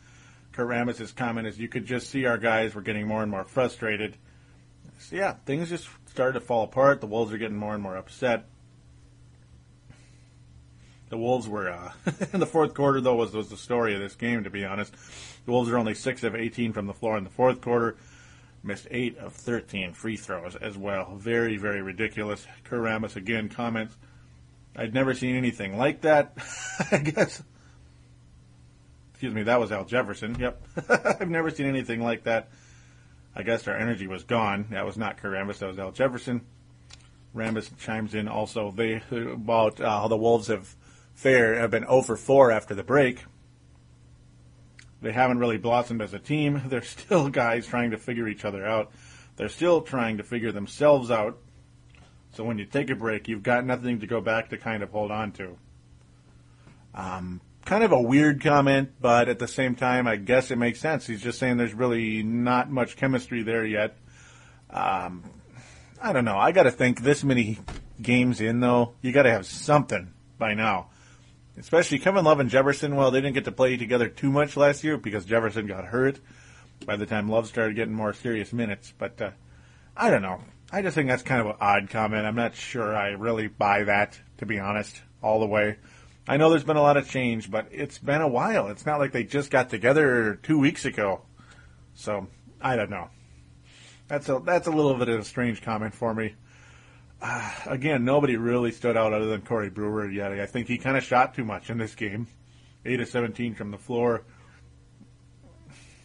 [0.55, 3.43] Kurt Rambis' comment is you could just see our guys were getting more and more
[3.43, 4.17] frustrated.
[5.01, 7.01] So, yeah, things just started to fall apart.
[7.01, 8.47] The Wolves are getting more and more upset.
[11.09, 11.93] The Wolves were uh,
[12.33, 14.45] in the fourth quarter, though, was was the story of this game.
[14.45, 14.95] To be honest,
[15.45, 17.97] the Wolves are only six of 18 from the floor in the fourth quarter.
[18.63, 21.17] Missed eight of 13 free throws as well.
[21.17, 22.47] Very, very ridiculous.
[22.65, 23.97] Karamis again comments,
[24.77, 26.39] "I'd never seen anything like that."
[26.93, 27.43] I guess.
[29.25, 30.37] Excuse me, that was Al Jefferson.
[30.39, 30.63] Yep,
[31.19, 32.51] I've never seen anything like that.
[33.35, 34.67] I guess our energy was gone.
[34.69, 35.61] That was not Karamis.
[35.61, 36.43] That was Al Jefferson.
[37.35, 40.77] Rambis chimes in also they about uh, how the Wolves have
[41.15, 43.25] fair have been 0 for 4 after the break.
[45.01, 46.61] They haven't really blossomed as a team.
[46.67, 48.93] They're still guys trying to figure each other out.
[49.37, 51.39] They're still trying to figure themselves out.
[52.35, 54.91] So when you take a break, you've got nothing to go back to kind of
[54.91, 55.57] hold on to.
[56.95, 60.81] Um, kind of a weird comment, but at the same time, I guess it makes
[60.81, 61.07] sense.
[61.07, 63.97] He's just saying there's really not much chemistry there yet.
[64.71, 65.25] Um,
[66.01, 66.37] I don't know.
[66.37, 67.59] I got to think this many
[68.01, 70.89] games in, though, you got to have something by now
[71.59, 72.97] especially Kevin Love and Jefferson.
[72.97, 76.21] Well, they didn't get to play together too much last year because Jefferson got hurt
[76.87, 78.93] by the time Love started getting more serious minutes.
[78.97, 79.31] But uh,
[79.97, 80.41] I don't know.
[80.73, 82.27] I just think that's kind of an odd comment.
[82.27, 85.77] I'm not sure I really buy that, to be honest, all the way.
[86.27, 88.69] I know there's been a lot of change, but it's been a while.
[88.69, 91.23] It's not like they just got together two weeks ago.
[91.95, 92.29] So
[92.61, 93.11] I don't know.
[94.09, 96.35] That's a that's a little bit of a strange comment for me
[97.25, 100.33] uh, again, nobody really stood out other than Corey Brewer yet.
[100.33, 102.27] I think he kind of shot too much in this game.
[102.85, 104.25] 8 of 17 from the floor.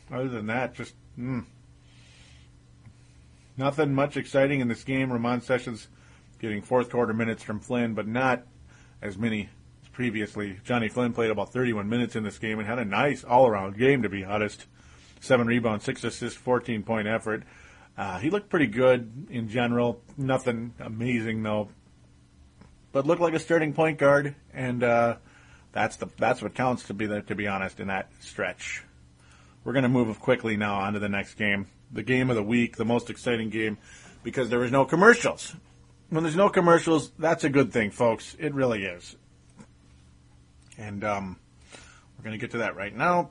[0.10, 1.44] Other than that, just mm,
[3.58, 5.12] nothing much exciting in this game.
[5.12, 5.90] Ramon Sessions
[6.40, 8.48] getting fourth quarter minutes from Flynn, but not
[9.02, 9.50] as many
[10.00, 10.58] previously.
[10.64, 13.78] Johnny Flynn played about 31 minutes in this game and had a nice all around
[13.78, 14.66] game, to be honest.
[15.20, 17.44] Seven rebounds, six assists, 14 point effort.
[17.98, 20.00] Uh, he looked pretty good in general.
[20.16, 21.68] Nothing amazing though,
[22.94, 25.18] but looked like a starting point guard, and uh,
[25.74, 28.86] that's the that's what counts to be the, to be honest in that stretch.
[29.66, 32.44] We're going to move quickly now on to the next game, the game of the
[32.44, 33.78] week, the most exciting game,
[34.24, 35.58] because there was no commercials.
[36.10, 38.38] When there's no commercials, that's a good thing, folks.
[38.40, 39.18] It really is.
[40.80, 41.38] And um,
[42.18, 43.30] we're going to get to that right now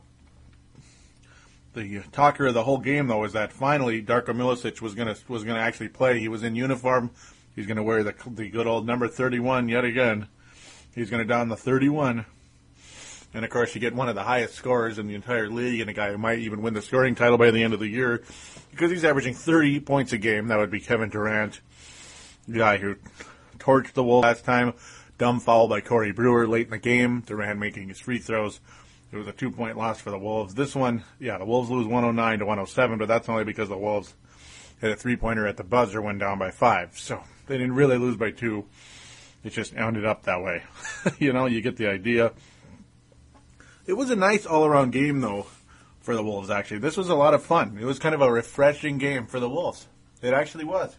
[1.78, 5.44] the talker of the whole game, though, is that finally Darko Milicic was gonna was
[5.44, 6.18] gonna actually play.
[6.18, 7.10] He was in uniform.
[7.54, 10.28] He's gonna wear the the good old number thirty one yet again.
[10.94, 12.24] He's going to down the 31.
[13.32, 15.88] And of course, you get one of the highest scorers in the entire league, and
[15.88, 18.24] a guy who might even win the scoring title by the end of the year
[18.72, 20.48] because he's averaging 30 points a game.
[20.48, 21.60] That would be Kevin Durant,
[22.48, 22.96] the guy who
[23.58, 24.72] torched the Wolves last time.
[25.18, 27.22] Dumb foul by Corey Brewer late in the game.
[27.26, 28.60] Durant making his free throws.
[29.10, 30.54] It was a two point loss for the Wolves.
[30.54, 34.14] This one, yeah, the Wolves lose 109 to 107, but that's only because the Wolves
[34.80, 36.98] hit a three pointer at the buzzer when down by five.
[36.98, 38.66] So they didn't really lose by two.
[39.42, 40.62] It just ended up that way.
[41.18, 42.32] you know, you get the idea.
[43.86, 45.46] It was a nice all around game, though,
[46.00, 46.78] for the Wolves, actually.
[46.78, 47.78] This was a lot of fun.
[47.80, 49.86] It was kind of a refreshing game for the Wolves.
[50.20, 50.96] It actually was.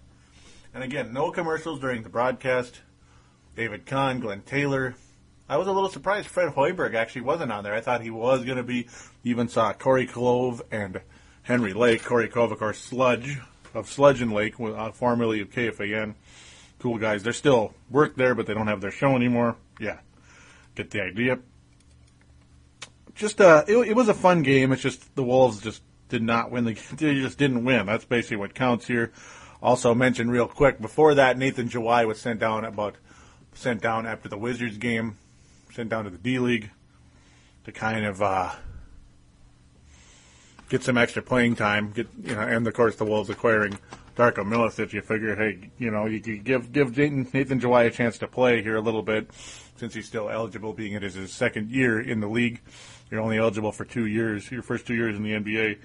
[0.73, 2.82] And again, no commercials during the broadcast.
[3.55, 4.95] David Kahn, Glenn Taylor.
[5.47, 7.73] I was a little surprised Fred Hoiberg actually wasn't on there.
[7.73, 8.88] I thought he was going to be.
[9.23, 11.01] Even saw Corey Clove and
[11.41, 12.03] Henry Lake.
[12.03, 13.39] Corey Clove, of course, Sludge
[13.73, 16.15] of Sludge and Lake, uh, formerly of KFAN.
[16.79, 17.23] Cool guys.
[17.23, 19.57] They're still work there, but they don't have their show anymore.
[19.79, 19.97] Yeah,
[20.75, 21.39] get the idea.
[23.15, 24.71] Just uh, it, it was a fun game.
[24.71, 26.77] It's just the Wolves just did not win the.
[26.95, 27.85] They just didn't win.
[27.85, 29.12] That's basically what counts here.
[29.62, 32.95] Also mentioned real quick before that, Nathan Jawai was sent down about
[33.59, 35.17] sent down after the Wizards game,
[35.73, 36.71] sent down to the D League
[37.65, 38.51] to kind of uh,
[40.69, 41.91] get some extra playing time.
[41.91, 43.77] Get you know, and of course the Wolves acquiring
[44.15, 44.79] Darko Milicic.
[44.79, 48.27] If you figure, hey, you know, you could give give Nathan Jawai a chance to
[48.27, 49.29] play here a little bit
[49.75, 52.61] since he's still eligible, being it is his second year in the league.
[53.11, 55.79] You're only eligible for two years, your first two years in the NBA,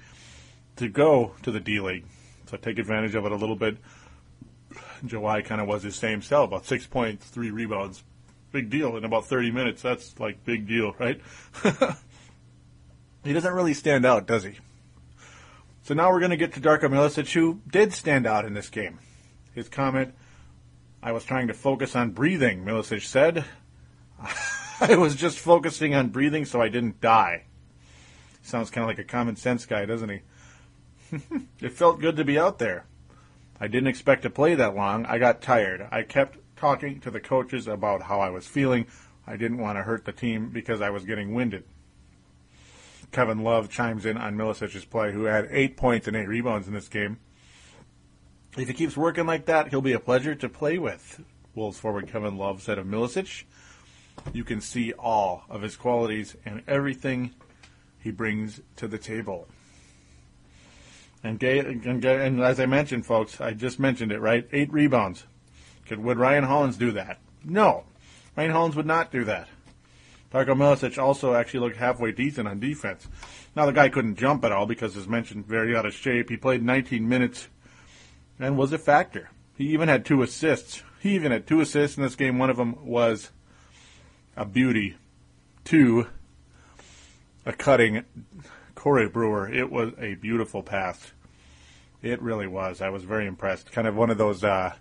[0.77, 2.05] to go to the D League.
[2.49, 3.77] So take advantage of it a little bit.
[5.09, 8.03] Jawai kind of was his same self, about six points, three rebounds.
[8.51, 9.81] Big deal in about 30 minutes.
[9.81, 11.19] That's like big deal, right?
[13.23, 14.53] he doesn't really stand out, does he?
[15.83, 18.69] So now we're going to get to Darko Milicic, who did stand out in this
[18.69, 18.99] game.
[19.53, 20.13] His comment,
[21.03, 23.45] I was trying to focus on breathing, Milicic said.
[24.79, 27.43] I was just focusing on breathing so I didn't die.
[28.41, 30.21] Sounds kind of like a common sense guy, doesn't he?
[31.61, 32.85] it felt good to be out there.
[33.59, 35.05] I didn't expect to play that long.
[35.05, 35.87] I got tired.
[35.91, 38.87] I kept talking to the coaches about how I was feeling.
[39.25, 41.63] I didn't want to hurt the team because I was getting winded.
[43.11, 46.73] Kevin Love chimes in on Milicic's play, who had eight points and eight rebounds in
[46.73, 47.17] this game.
[48.57, 51.21] If he keeps working like that, he'll be a pleasure to play with.
[51.53, 53.45] Wolves forward Kevin Love said of Milicic,
[54.33, 57.31] you can see all of his qualities and everything
[57.99, 59.47] he brings to the table.
[61.23, 64.47] And, Gay, and, and, as I mentioned, folks, I just mentioned it, right?
[64.51, 65.25] Eight rebounds.
[65.87, 67.19] Could would Ryan Hollins do that?
[67.43, 67.85] No,
[68.35, 69.47] Ryan Hollins would not do that.
[70.31, 73.07] Darko Milicic also actually looked halfway decent on defense.
[73.55, 76.29] Now the guy couldn't jump at all because, as mentioned, very out of shape.
[76.29, 77.47] He played 19 minutes
[78.39, 79.29] and was a factor.
[79.57, 80.83] He even had two assists.
[80.99, 82.37] He even had two assists in this game.
[82.37, 83.31] One of them was
[84.35, 84.95] a beauty
[85.65, 86.05] Two,
[87.43, 88.05] a cutting
[88.85, 89.51] Corey Brewer.
[89.51, 91.11] It was a beautiful pass.
[92.03, 92.83] It really was.
[92.83, 93.71] I was very impressed.
[93.71, 94.43] Kind of one of those.
[94.43, 94.75] Uh,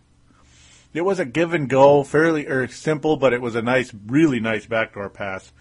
[0.93, 3.95] it was a give and go, fairly or er, simple, but it was a nice,
[4.07, 5.55] really nice backdoor pass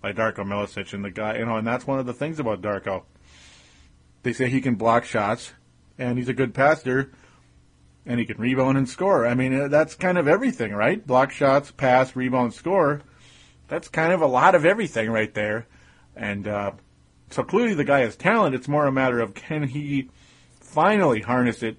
[0.00, 1.38] by Darko Milicic and the guy.
[1.38, 3.02] You know, and that's one of the things about Darko.
[4.22, 5.52] They say he can block shots,
[5.98, 7.10] and he's a good passer,
[8.06, 9.26] and he can rebound and score.
[9.26, 11.04] I mean, uh, that's kind of everything, right?
[11.04, 13.02] Block shots, pass, rebound, score.
[13.66, 15.66] That's kind of a lot of everything right there.
[16.14, 16.72] And uh,
[17.30, 18.54] so clearly the guy has talent.
[18.54, 20.10] It's more a matter of can he
[20.60, 21.76] finally harness it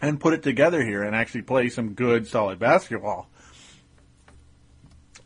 [0.00, 3.28] and put it together here and actually play some good, solid basketball.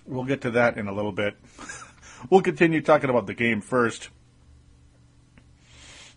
[0.07, 1.37] We'll get to that in a little bit.
[2.31, 4.09] we'll continue talking about the game first.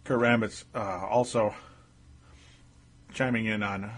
[0.04, 1.56] Kurt Rambis uh, also
[3.14, 3.92] chiming in on.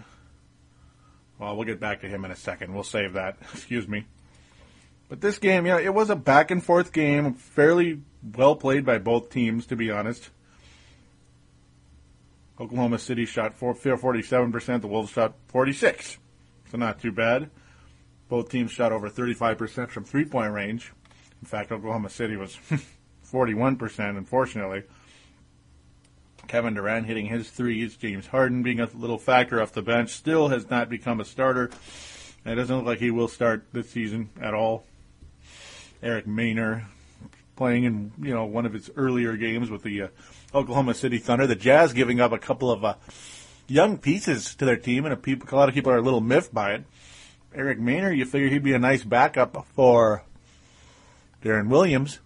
[1.39, 2.73] Well, we'll get back to him in a second.
[2.73, 3.37] We'll save that.
[3.53, 4.05] Excuse me.
[5.09, 8.01] But this game, yeah, it was a back and forth game, fairly
[8.35, 10.29] well played by both teams, to be honest.
[12.59, 16.17] Oklahoma City shot 47%, the Wolves shot 46
[16.71, 17.49] so not too bad.
[18.29, 20.91] Both teams shot over 35% from three-point range.
[21.41, 22.57] In fact, Oklahoma City was
[23.31, 24.83] 41%, unfortunately.
[26.47, 30.49] Kevin Durant hitting his threes, James Harden being a little factor off the bench, still
[30.49, 31.69] has not become a starter.
[32.45, 34.85] It doesn't look like he will start this season at all.
[36.01, 36.85] Eric Maynor
[37.55, 40.07] playing in you know one of his earlier games with the uh,
[40.53, 41.47] Oklahoma City Thunder.
[41.47, 42.95] The Jazz giving up a couple of uh,
[43.67, 46.53] young pieces to their team, and a, a lot of people are a little miffed
[46.53, 46.83] by it.
[47.53, 50.23] Eric Maynor, you figure he'd be a nice backup for
[51.43, 52.19] Deron Williams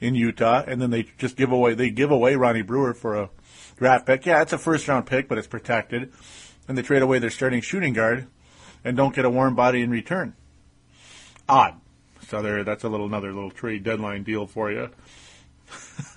[0.00, 3.30] in Utah, and then they just give away they give away Ronnie Brewer for a
[3.76, 4.24] draft pick.
[4.26, 6.12] Yeah, it's a first round pick, but it's protected,
[6.68, 8.26] and they trade away their starting shooting guard,
[8.84, 10.34] and don't get a warm body in return.
[11.48, 11.81] Odd.
[12.32, 12.64] That's other.
[12.64, 14.88] That's a little another little trade deadline deal for you.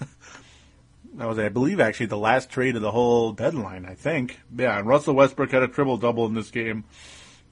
[1.16, 3.86] that was, I believe, actually the last trade of the whole deadline.
[3.86, 4.40] I think.
[4.56, 6.86] Yeah, and Russell Westbrook had a triple double in this game.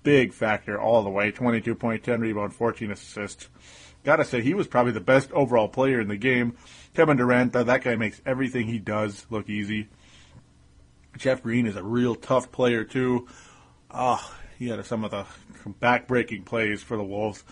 [0.03, 1.29] Big factor all the way.
[1.29, 3.49] 22 point, 10 rebound, 14 assists.
[4.05, 6.55] Gotta say, he was probably the best overall player in the game.
[6.93, 9.89] Kevin Durant, that guy makes everything he does look easy.
[11.17, 13.27] Jeff Green is a real tough player too.
[13.91, 15.25] Oh, he had some of the
[15.81, 17.43] back-breaking plays for the Wolves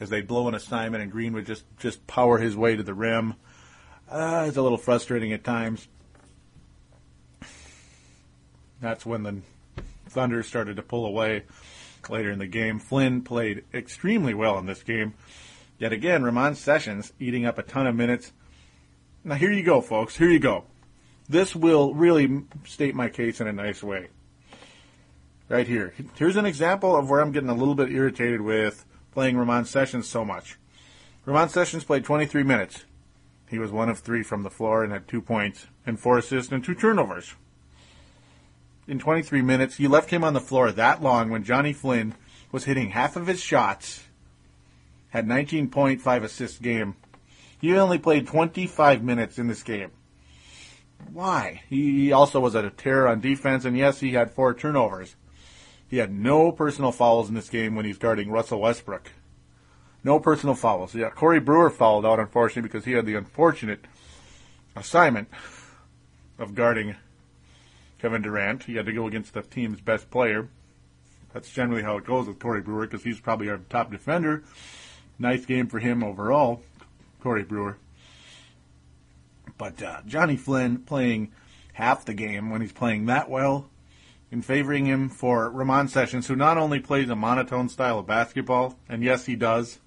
[0.00, 2.94] as they'd blow an assignment and Green would just just power his way to the
[2.94, 3.34] rim.
[4.08, 5.88] Uh, it's a little frustrating at times.
[8.80, 9.36] That's when the
[10.08, 11.44] Thunder started to pull away
[12.08, 12.78] later in the game.
[12.78, 15.14] Flynn played extremely well in this game.
[15.78, 18.32] Yet again, Ramon Sessions eating up a ton of minutes.
[19.24, 20.16] Now here you go, folks.
[20.16, 20.64] Here you go.
[21.28, 24.08] This will really state my case in a nice way.
[25.48, 25.94] Right here.
[26.16, 28.84] Here's an example of where I'm getting a little bit irritated with
[29.14, 30.58] playing Ramon Sessions so much.
[31.24, 32.84] Ramon Sessions played 23 minutes.
[33.48, 36.52] He was one of three from the floor and had two points and four assists
[36.52, 37.34] and two turnovers.
[38.86, 42.14] In 23 minutes, you left him on the floor that long when Johnny Flynn
[42.52, 44.04] was hitting half of his shots,
[45.10, 46.96] had 19.5 assist game.
[47.60, 49.92] He only played 25 minutes in this game.
[51.12, 51.62] Why?
[51.68, 55.14] He also was at a terror on defense, and yes, he had four turnovers.
[55.88, 59.10] He had no personal fouls in this game when he's guarding Russell Westbrook.
[60.02, 60.94] No personal fouls.
[60.94, 63.84] Yeah, Corey Brewer fouled out, unfortunately, because he had the unfortunate
[64.76, 65.28] assignment
[66.38, 66.96] of guarding
[67.98, 68.64] Kevin Durant.
[68.64, 70.48] He had to go against the team's best player.
[71.32, 74.44] That's generally how it goes with Corey Brewer because he's probably our top defender.
[75.18, 76.62] Nice game for him overall,
[77.22, 77.78] Corey Brewer.
[79.56, 81.32] But uh, Johnny Flynn playing
[81.72, 83.70] half the game when he's playing that well
[84.34, 88.76] in favoring him for Ramon Sessions, who not only plays a monotone style of basketball,
[88.88, 89.78] and yes, he does,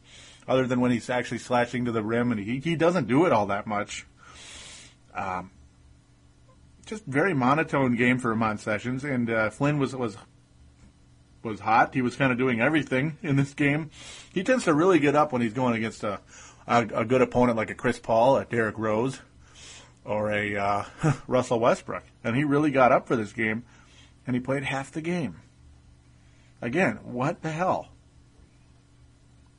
[0.48, 3.34] other than when he's actually slashing to the rim, and he, he doesn't do it
[3.34, 4.08] all that much.
[5.14, 5.52] Um,
[6.86, 10.16] just very monotone game for Ramon Sessions, and uh, Flynn was was
[11.44, 11.94] was hot.
[11.94, 13.92] He was kind of doing everything in this game.
[14.34, 16.22] He tends to really get up when he's going against a
[16.66, 19.20] a, a good opponent like a Chris Paul, a Derrick Rose,
[20.06, 20.84] or a uh,
[21.28, 23.66] Russell Westbrook, and he really got up for this game,
[24.28, 25.40] and he played half the game.
[26.62, 27.90] Again, what the hell?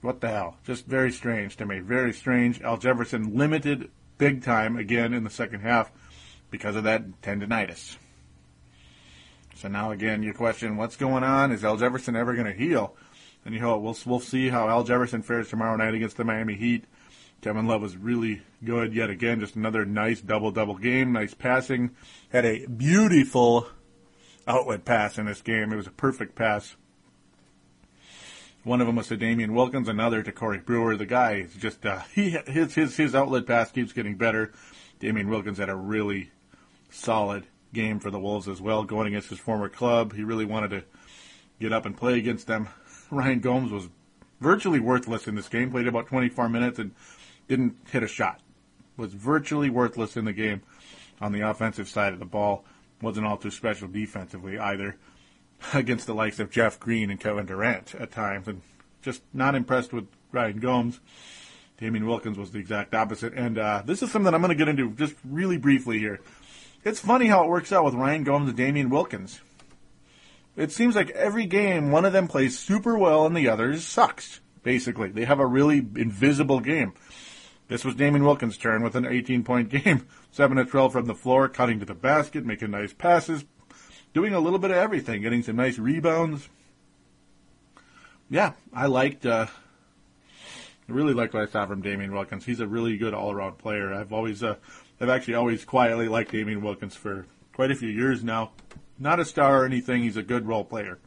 [0.02, 0.58] What the hell?
[0.64, 1.80] Just very strange to me.
[1.80, 2.60] Very strange.
[2.60, 5.90] Al Jefferson limited big time again in the second half
[6.50, 7.96] because of that tendonitis.
[9.56, 11.50] So now again, you question what's going on?
[11.50, 12.94] Is Al Jefferson ever going to heal?
[13.44, 16.54] And you know, we'll we'll see how Al Jefferson fares tomorrow night against the Miami
[16.54, 16.84] Heat.
[17.40, 19.40] Kevin Love was really good yet again.
[19.40, 21.12] Just another nice double double game.
[21.12, 21.90] Nice passing.
[22.30, 23.68] Had a beautiful
[24.48, 25.72] outlet pass in this game.
[25.72, 26.76] It was a perfect pass.
[28.64, 30.96] One of them was to Damien Wilkins, another to Corey Brewer.
[30.96, 34.52] The guy is just uh, he his his his outlet pass keeps getting better.
[34.98, 36.32] Damien Wilkins had a really
[36.90, 40.14] solid game for the Wolves as well, going against his former club.
[40.14, 40.84] He really wanted to
[41.60, 42.68] get up and play against them.
[43.10, 43.88] Ryan Gomes was
[44.40, 45.70] virtually worthless in this game.
[45.70, 46.92] Played about 24 minutes and
[47.46, 48.40] didn't hit a shot.
[48.96, 50.62] Was virtually worthless in the game
[51.20, 52.64] on the offensive side of the ball.
[53.00, 54.96] Wasn't all too special defensively either
[55.74, 58.62] against the likes of Jeff Green and Kevin Durant at times, and
[59.02, 61.00] just not impressed with Ryan Gomes.
[61.78, 63.32] Damien Wilkins was the exact opposite.
[63.34, 66.20] And uh, this is something I'm going to get into just really briefly here.
[66.84, 69.40] It's funny how it works out with Ryan Gomes and Damien Wilkins.
[70.56, 74.40] It seems like every game, one of them plays super well and the other sucks,
[74.64, 75.08] basically.
[75.10, 76.94] They have a really invisible game.
[77.68, 80.06] This was Damien Wilkins' turn with an 18 point game.
[80.30, 83.44] 7 to 12 from the floor, cutting to the basket, making nice passes,
[84.14, 86.48] doing a little bit of everything, getting some nice rebounds.
[88.30, 89.46] Yeah, I liked, uh,
[90.88, 92.44] I really liked what I saw from Damien Wilkins.
[92.44, 93.92] He's a really good all around player.
[93.92, 94.56] I've always, uh,
[95.00, 98.52] I've actually always quietly liked Damien Wilkins for quite a few years now.
[98.98, 100.98] Not a star or anything, he's a good role player.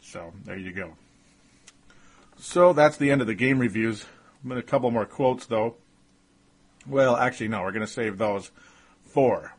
[0.00, 0.94] So, there you go.
[2.38, 4.06] So, that's the end of the game reviews.
[4.44, 5.76] I'm in a couple more quotes, though.
[6.88, 8.50] Well, actually, no, we're going to save those
[9.02, 9.54] for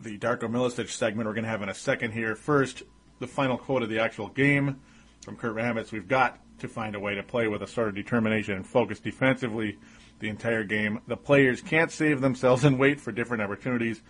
[0.00, 2.36] the Darko Milicic segment we're going to have in a second here.
[2.36, 2.84] First,
[3.18, 4.80] the final quote of the actual game
[5.22, 5.90] from Kurt Rambis.
[5.90, 9.00] We've got to find a way to play with a sort of determination and focus
[9.00, 9.78] defensively
[10.20, 11.00] the entire game.
[11.08, 14.00] The players can't save themselves and wait for different opportunities.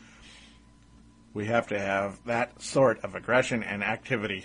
[1.32, 4.45] We have to have that sort of aggression and activity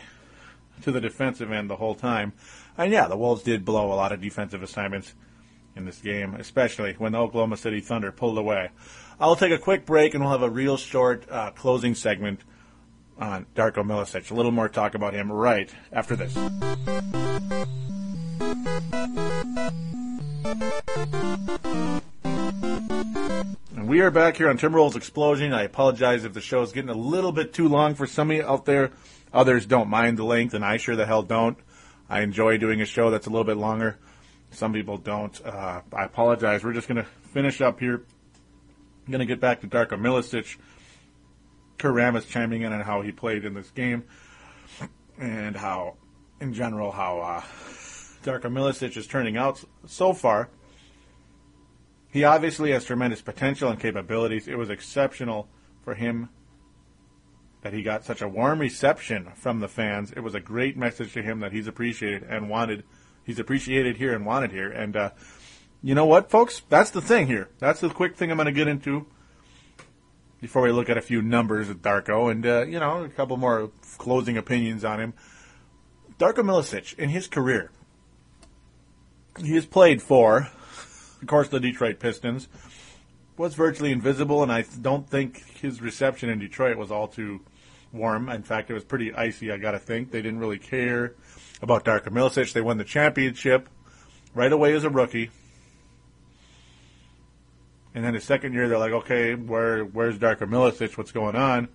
[0.83, 2.33] to the defensive end the whole time.
[2.77, 5.13] And yeah, the Wolves did blow a lot of defensive assignments
[5.75, 8.69] in this game, especially when the Oklahoma City Thunder pulled away.
[9.19, 12.41] I'll take a quick break and we'll have a real short uh, closing segment
[13.17, 14.29] on Darko Milicic.
[14.31, 16.35] A little more talk about him right after this.
[23.75, 25.53] And we are back here on Timberwolves Explosion.
[25.53, 28.37] I apologize if the show is getting a little bit too long for some of
[28.37, 28.91] you out there.
[29.33, 31.57] Others don't mind the length, and I sure the hell don't.
[32.15, 33.97] I enjoy doing a show that's a little bit longer.
[34.51, 35.37] Some people don't.
[35.45, 36.63] Uh, I apologize.
[36.63, 38.05] We're just going to finish up here.
[39.05, 40.55] I'm going to get back to Darko Milicic.
[41.77, 44.05] Kurt Rambis chiming in on how he played in this game
[45.19, 45.95] and how,
[46.39, 47.41] in general, how uh,
[48.23, 50.47] Darko Milicic is turning out so far.
[52.13, 54.47] He obviously has tremendous potential and capabilities.
[54.47, 55.49] It was exceptional
[55.83, 56.29] for him
[57.65, 60.11] that he got such a warm reception from the fans.
[60.11, 62.83] It was a great message to him that he's appreciated and wanted.
[63.23, 64.69] He's appreciated here and wanted here.
[64.69, 65.09] And uh,
[65.81, 66.61] you know what, folks?
[66.69, 67.49] That's the thing here.
[67.57, 69.07] That's the quick thing I'm going to get into
[70.41, 73.35] before we look at a few numbers of Darko and, uh, you know, a couple
[73.35, 75.15] more closing opinions on him.
[76.19, 77.71] Darko Milicic, in his career,
[79.39, 80.49] he has played for,
[81.19, 82.47] of course, the Detroit Pistons,
[83.37, 87.41] was virtually invisible, and I don't think his reception in Detroit was all too
[87.95, 88.29] warm.
[88.29, 90.11] In fact, it was pretty icy, I gotta think.
[90.11, 91.13] They didn't really care
[91.61, 92.53] about Darko Milicic.
[92.53, 93.69] They won the championship
[94.33, 95.31] right away as a rookie.
[97.95, 100.97] And then the second year, they're like, okay, where where's Darko Milicic?
[100.97, 101.69] What's going on?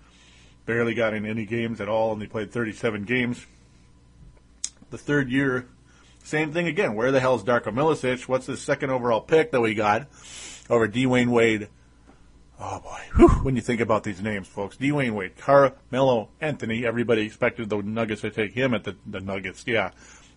[0.67, 3.45] Barely got in any games at all, and played 37 games.
[4.91, 5.67] The third year,
[6.23, 6.93] same thing again.
[6.93, 8.27] Where the hell is Darko Milicic?
[8.27, 10.07] What's the second overall pick that we got
[10.69, 11.69] over Dwyane Wade?
[12.63, 13.43] Oh boy, Whew.
[13.43, 16.85] when you think about these names, folks, Dwyane Wade, Carmelo Anthony.
[16.85, 19.63] Everybody expected the Nuggets to take him at the, the Nuggets.
[19.65, 19.89] Yeah,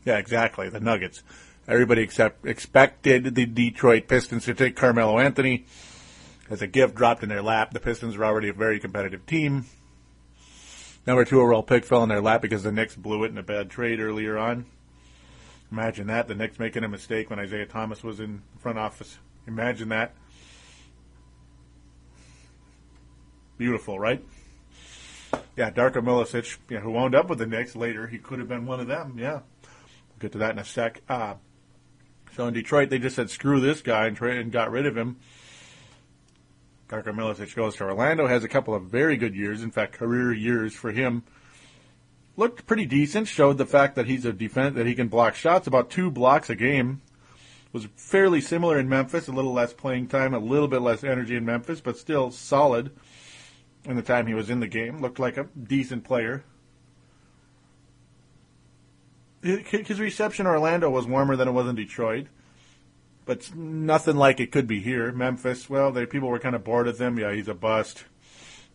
[0.06, 1.22] yeah, exactly, the Nuggets.
[1.68, 5.66] Everybody except expected the Detroit Pistons to take Carmelo Anthony
[6.48, 7.74] as a gift dropped in their lap.
[7.74, 9.66] The Pistons were already a very competitive team.
[11.06, 13.42] Number two overall pick fell in their lap because the Knicks blew it in a
[13.42, 14.64] bad trade earlier on.
[15.70, 16.28] Imagine that.
[16.28, 19.18] The Knicks making a mistake when Isiah Thomas was in front office.
[19.46, 20.14] Imagine that.
[23.56, 24.24] Beautiful, right?
[25.56, 28.06] Yeah, Darko Milicic, yeah, who wound up with the Knicks later.
[28.08, 29.16] He could have been one of them.
[29.18, 31.02] Yeah, we'll get to that in a sec.
[31.08, 31.34] Uh,
[32.34, 34.96] so in Detroit, they just said screw this guy and, tra- and got rid of
[34.96, 35.18] him.
[36.88, 40.32] Darko Milicic goes to Orlando, has a couple of very good years, in fact, career
[40.32, 41.22] years for him.
[42.36, 45.68] Looked pretty decent, showed the fact that he's a defense that he can block shots,
[45.68, 47.00] about two blocks a game.
[47.72, 51.34] Was fairly similar in Memphis, a little less playing time, a little bit less energy
[51.34, 52.90] in Memphis, but still solid
[53.84, 55.00] in the time he was in the game.
[55.00, 56.44] Looked like a decent player.
[59.42, 62.28] His reception in Orlando was warmer than it was in Detroit,
[63.26, 65.12] but nothing like it could be here.
[65.12, 67.18] Memphis, well, they, people were kind of bored of him.
[67.18, 68.04] Yeah, he's a bust.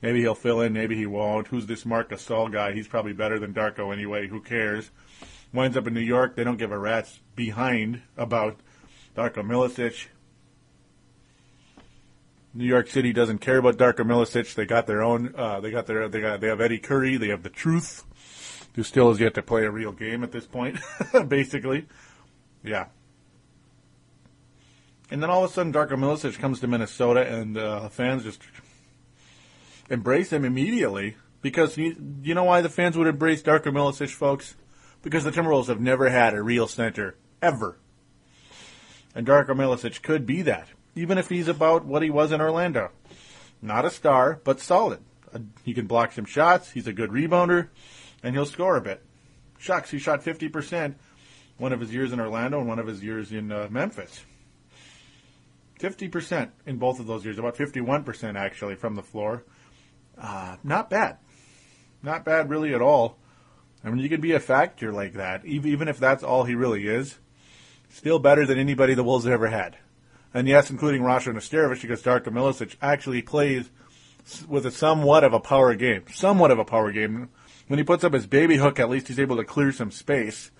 [0.01, 1.47] Maybe he'll fill in, maybe he won't.
[1.47, 2.73] Who's this Marc Gasol guy?
[2.73, 4.27] He's probably better than Darko anyway.
[4.27, 4.91] Who cares?
[5.51, 8.59] Winds up in New York, they don't give a rat's behind about
[9.15, 10.05] Darko Milicic.
[12.53, 14.55] New York City doesn't care about Darko Milicic.
[14.55, 15.33] They got their own.
[15.35, 16.07] Uh, they got their.
[16.09, 16.41] They got.
[16.41, 17.17] They have Eddie Curry.
[17.17, 18.05] They have the Truth,
[18.75, 20.79] who still has yet to play a real game at this point.
[21.27, 21.85] basically,
[22.63, 22.87] yeah.
[25.11, 28.41] And then all of a sudden, Darko Milicic comes to Minnesota, and uh, fans just
[29.89, 31.17] embrace him immediately.
[31.41, 34.55] Because you, you know why the fans would embrace Darko Milicic, folks?
[35.01, 37.77] Because the Timberwolves have never had a real center ever,
[39.15, 40.67] and Darko Milicic could be that
[40.99, 42.91] even if he's about what he was in Orlando.
[43.61, 44.99] Not a star, but solid.
[45.33, 46.71] Uh, he can block some shots.
[46.71, 47.69] He's a good rebounder,
[48.21, 49.01] and he'll score a bit.
[49.57, 50.95] Shucks, he shot 50%
[51.57, 54.25] one of his years in Orlando and one of his years in uh, Memphis.
[55.79, 59.43] 50% in both of those years, about 51% actually from the floor.
[60.17, 61.17] Uh, not bad.
[62.03, 63.17] Not bad really at all.
[63.83, 66.87] I mean, you could be a factor like that, even if that's all he really
[66.87, 67.17] is.
[67.87, 69.77] Still better than anybody the Wolves have ever had
[70.33, 73.69] and yes, including Rasho Nesterovic, because Darko Milicic actually plays
[74.47, 76.03] with a somewhat of a power game.
[76.13, 77.29] Somewhat of a power game.
[77.67, 80.51] When he puts up his baby hook, at least he's able to clear some space.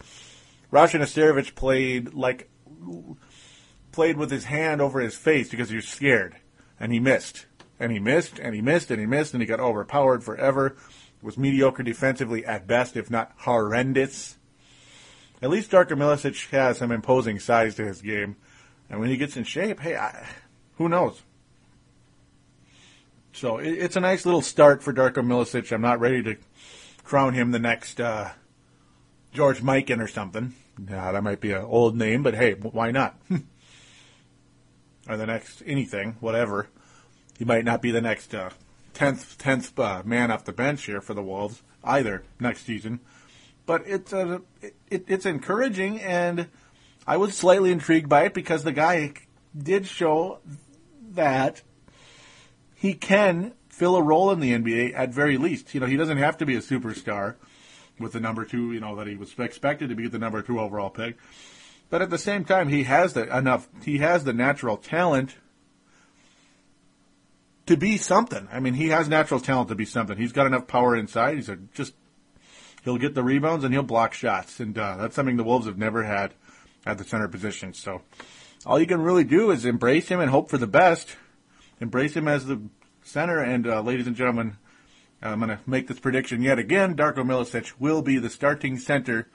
[0.72, 2.50] Rasho Nesterovic played like
[3.92, 6.36] played with his hand over his face because he was scared,
[6.80, 7.48] and he missed,
[7.80, 10.76] and he missed, and he missed, and he missed, and he got overpowered forever.
[11.22, 14.38] Was mediocre defensively at best, if not horrendous.
[15.42, 18.38] At least Darko Milicic has some imposing size to his game.
[18.90, 20.26] And when he gets in shape, hey, I,
[20.78, 21.22] who knows?
[23.34, 25.72] So it, it's a nice little start for Darko Milicic.
[25.72, 26.38] I'm not ready to
[27.04, 28.32] crown him the next uh,
[29.34, 30.54] George Mikan or something.
[30.90, 33.20] Yeah, that might be an old name, but hey, why not?
[35.10, 36.68] or the next anything, whatever.
[37.38, 38.52] He might not be the next uh,
[38.94, 43.00] tenth tenth uh, man off the bench here for the Wolves either next season.
[43.66, 46.48] But it's uh, it, it's encouraging, and
[47.10, 49.14] I was slightly intrigued by it because the guy
[49.58, 50.38] did show
[51.14, 51.64] that
[52.76, 55.74] he can fill a role in the NBA at very least.
[55.74, 57.34] You know, he doesn't have to be a superstar
[58.00, 58.74] with the number two.
[58.74, 61.18] You know that he was expected to be the number two overall pick,
[61.90, 63.68] but at the same time, he has the enough.
[63.84, 65.36] He has the natural talent
[67.66, 68.48] to be something.
[68.52, 70.16] I mean, he has natural talent to be something.
[70.16, 71.38] He's got enough power inside.
[71.38, 71.96] He's a, just
[72.84, 75.80] he'll get the rebounds and he'll block shots, and uh, that's something the Wolves have
[75.80, 76.36] never had
[76.86, 77.74] at the center position.
[77.74, 78.02] So
[78.66, 81.16] all you can really do is embrace him and hope for the best.
[81.80, 82.62] Embrace him as the
[83.04, 84.58] center, and uh, ladies and gentlemen,
[85.22, 86.96] I'm going to make this prediction yet again.
[86.96, 89.28] Darko Milicic will be the starting center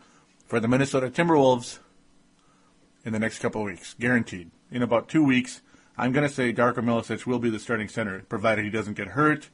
[0.47, 1.79] for the Minnesota Timberwolves
[3.05, 4.51] in the next couple of weeks, guaranteed.
[4.71, 5.63] In about two weeks,
[5.97, 9.09] I'm going to say Darko Milicic will be the starting center, provided he doesn't get
[9.09, 9.51] hurt,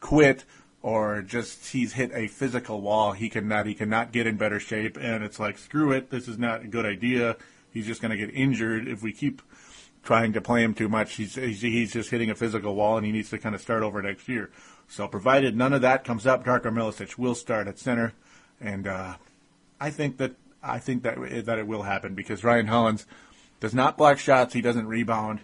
[0.00, 0.44] quit,
[0.82, 3.12] or just he's hit a physical wall.
[3.12, 6.10] He cannot he cannot get in better shape, and it's like screw it.
[6.10, 7.36] This is not a good idea.
[7.72, 9.42] He's just going to get injured if we keep
[10.02, 11.14] trying to play him too much.
[11.14, 14.02] He's, he's just hitting a physical wall, and he needs to kind of start over
[14.02, 14.50] next year.
[14.88, 18.12] So, provided none of that comes up, Darko Milicic will start at center,
[18.60, 19.16] and uh,
[19.80, 21.16] I think that I think that
[21.46, 23.06] that it will happen because Ryan Hollins
[23.60, 24.52] does not block shots.
[24.52, 25.40] He doesn't rebound.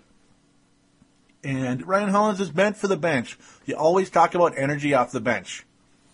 [1.45, 3.39] And Ryan Hollins is meant for the bench.
[3.66, 5.64] You always talk about energy off the bench.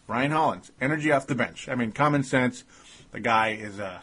[0.06, 1.68] Ryan Hollins, energy off the bench.
[1.68, 2.64] I mean, common sense.
[3.12, 3.86] The guy is a.
[3.86, 4.00] Uh,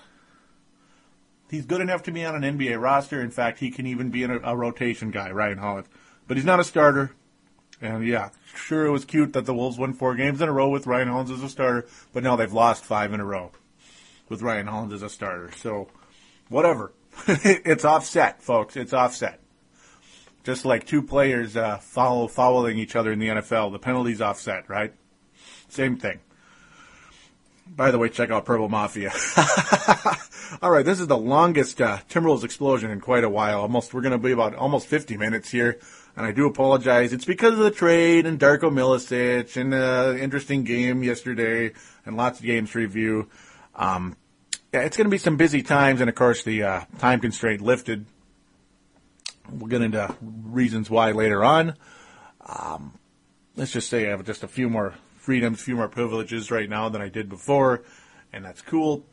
[1.51, 3.21] he's good enough to be on an NBA roster.
[3.21, 5.87] In fact, he can even be a, a rotation guy, Ryan Hollins.
[6.27, 7.11] But he's not a starter.
[7.81, 10.69] And yeah, sure, it was cute that the Wolves won four games in a row
[10.69, 13.51] with Ryan Hollins as a starter, but now they've lost five in a row
[14.27, 15.51] with Ryan Hollins as a starter.
[15.57, 15.87] So,
[16.49, 16.91] whatever.
[17.27, 18.75] it's offset, folks.
[18.75, 19.39] It's offset
[20.43, 23.71] just like two players uh, follow following each other in the NFL.
[23.71, 24.93] The penalties offset, right?
[25.67, 26.19] Same thing.
[27.67, 29.11] By the way, check out Purple Mafia.
[30.61, 33.61] All right, this is the longest uh, Timberwolves explosion in quite a while.
[33.61, 35.77] Almost, we're going to be about almost 50 minutes here,
[36.15, 37.13] and I do apologize.
[37.13, 41.73] It's because of the trade and Darko Milicic and the uh, interesting game yesterday
[42.05, 43.29] and lots of games to review.
[43.75, 44.17] Um,
[44.73, 47.61] yeah, it's going to be some busy times, and of course the uh, time constraint
[47.61, 48.05] lifted
[49.51, 51.75] We'll get into reasons why later on.
[52.45, 52.93] Um,
[53.55, 56.69] let's just say I have just a few more freedoms, a few more privileges right
[56.69, 57.83] now than I did before,
[58.33, 59.05] and that's cool.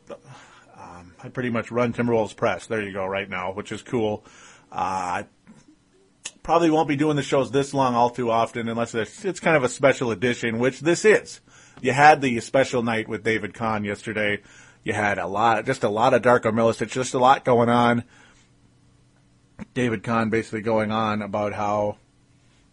[0.77, 2.67] Um, I pretty much run Timberwolves Press.
[2.67, 4.23] There you go, right now, which is cool.
[4.71, 5.25] Uh, I
[6.43, 9.57] probably won't be doing the shows this long all too often unless it's, it's kind
[9.57, 11.41] of a special edition, which this is.
[11.81, 14.41] You had the special night with David Kahn yesterday.
[14.83, 18.03] You had a lot, just a lot of Darko Milicic, just a lot going on.
[19.73, 21.97] David Kahn basically going on about how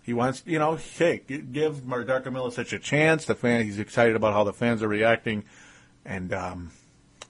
[0.03, 3.25] he wants, you know, hey, give Darko Milicic a chance.
[3.25, 5.45] The fan, he's excited about how the fans are reacting,
[6.05, 6.73] and um,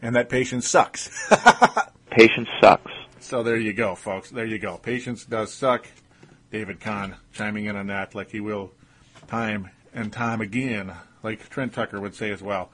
[0.02, 1.08] and that patience sucks.
[2.10, 2.90] patience sucks.
[3.20, 4.30] So there you go, folks.
[4.30, 4.76] There you go.
[4.76, 5.86] Patience does suck.
[6.50, 8.72] David Kahn chiming in on that, like he will,
[9.26, 10.92] time and time again,
[11.22, 12.70] like Trent Tucker would say as well.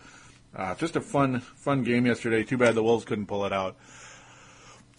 [0.54, 2.42] Uh, just a fun, fun game yesterday.
[2.42, 3.76] Too bad the Wolves couldn't pull it out.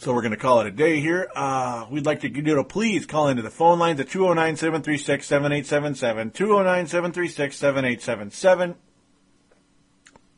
[0.01, 1.29] So we're going to call it a day here.
[1.35, 8.75] Uh, we'd like to you to please call into the phone lines at 209-736-7877, 209-736-7877.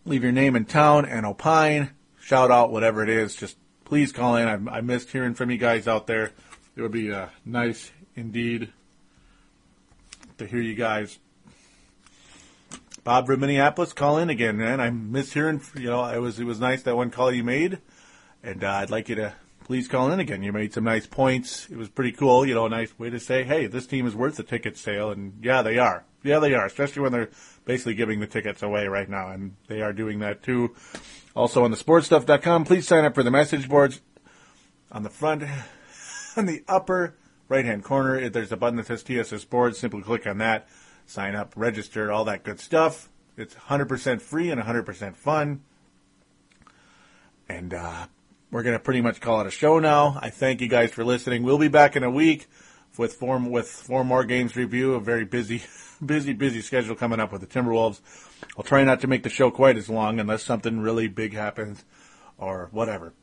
[0.03, 3.37] Leave your name and town and opine, shout out, whatever it is.
[3.37, 3.55] Just
[3.85, 4.49] please call in.
[4.49, 6.31] I, I missed hearing from you guys out there.
[6.75, 8.73] It would be uh, nice indeed
[10.39, 11.19] to hear you guys.
[13.05, 14.81] Bob from Minneapolis, call in again, man.
[14.81, 15.61] I miss hearing.
[15.73, 17.77] You know, it was it was nice that one call you made,
[18.43, 19.33] and uh, I'd like you to
[19.63, 20.43] please call in again.
[20.43, 21.69] You made some nice points.
[21.69, 22.45] It was pretty cool.
[22.45, 25.11] You know, a nice way to say, hey, this team is worth the ticket sale.
[25.11, 26.03] And yeah, they are.
[26.23, 27.29] Yeah, they are, especially when they're
[27.65, 29.29] basically giving the tickets away right now.
[29.29, 30.75] And they are doing that too.
[31.35, 34.01] Also on the sportstuff.com, please sign up for the message boards
[34.91, 35.43] on the front,
[36.37, 37.15] on the upper
[37.49, 38.29] right hand corner.
[38.29, 39.79] There's a button that says TSS Sports.
[39.79, 40.67] Simply click on that,
[41.05, 43.09] sign up, register, all that good stuff.
[43.35, 45.61] It's 100% free and 100% fun.
[47.49, 48.07] And, uh,
[48.53, 50.15] we're going to pretty much call it a show now.
[50.21, 51.41] I thank you guys for listening.
[51.41, 52.45] We'll be back in a week
[52.99, 54.93] with four with four more games review.
[54.93, 55.63] A very busy,
[56.05, 57.99] busy, busy schedule coming up with the Timberwolves.
[58.55, 61.83] I'll try not to make the show quite as long unless something really big happens
[62.37, 63.13] or whatever.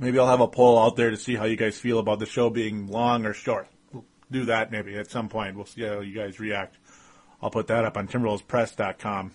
[0.00, 2.26] Maybe I'll have a poll out there to see how you guys feel about the
[2.26, 3.68] show being long or short.
[3.92, 5.54] We'll do that maybe at some point.
[5.54, 6.78] We'll see how you guys react.
[7.42, 9.32] I'll put that up on timberwolvespress.com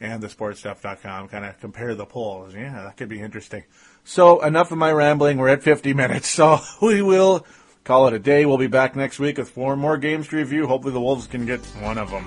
[0.00, 1.28] and thesportstuff.com.
[1.28, 2.54] Kind of compare the polls.
[2.54, 3.62] Yeah, that could be interesting.
[4.04, 5.38] So enough of my rambling.
[5.38, 7.46] We're at 50 minutes, so we will
[7.84, 8.46] call it a day.
[8.46, 10.66] We'll be back next week with four more games to review.
[10.66, 12.26] Hopefully the Wolves can get one of them.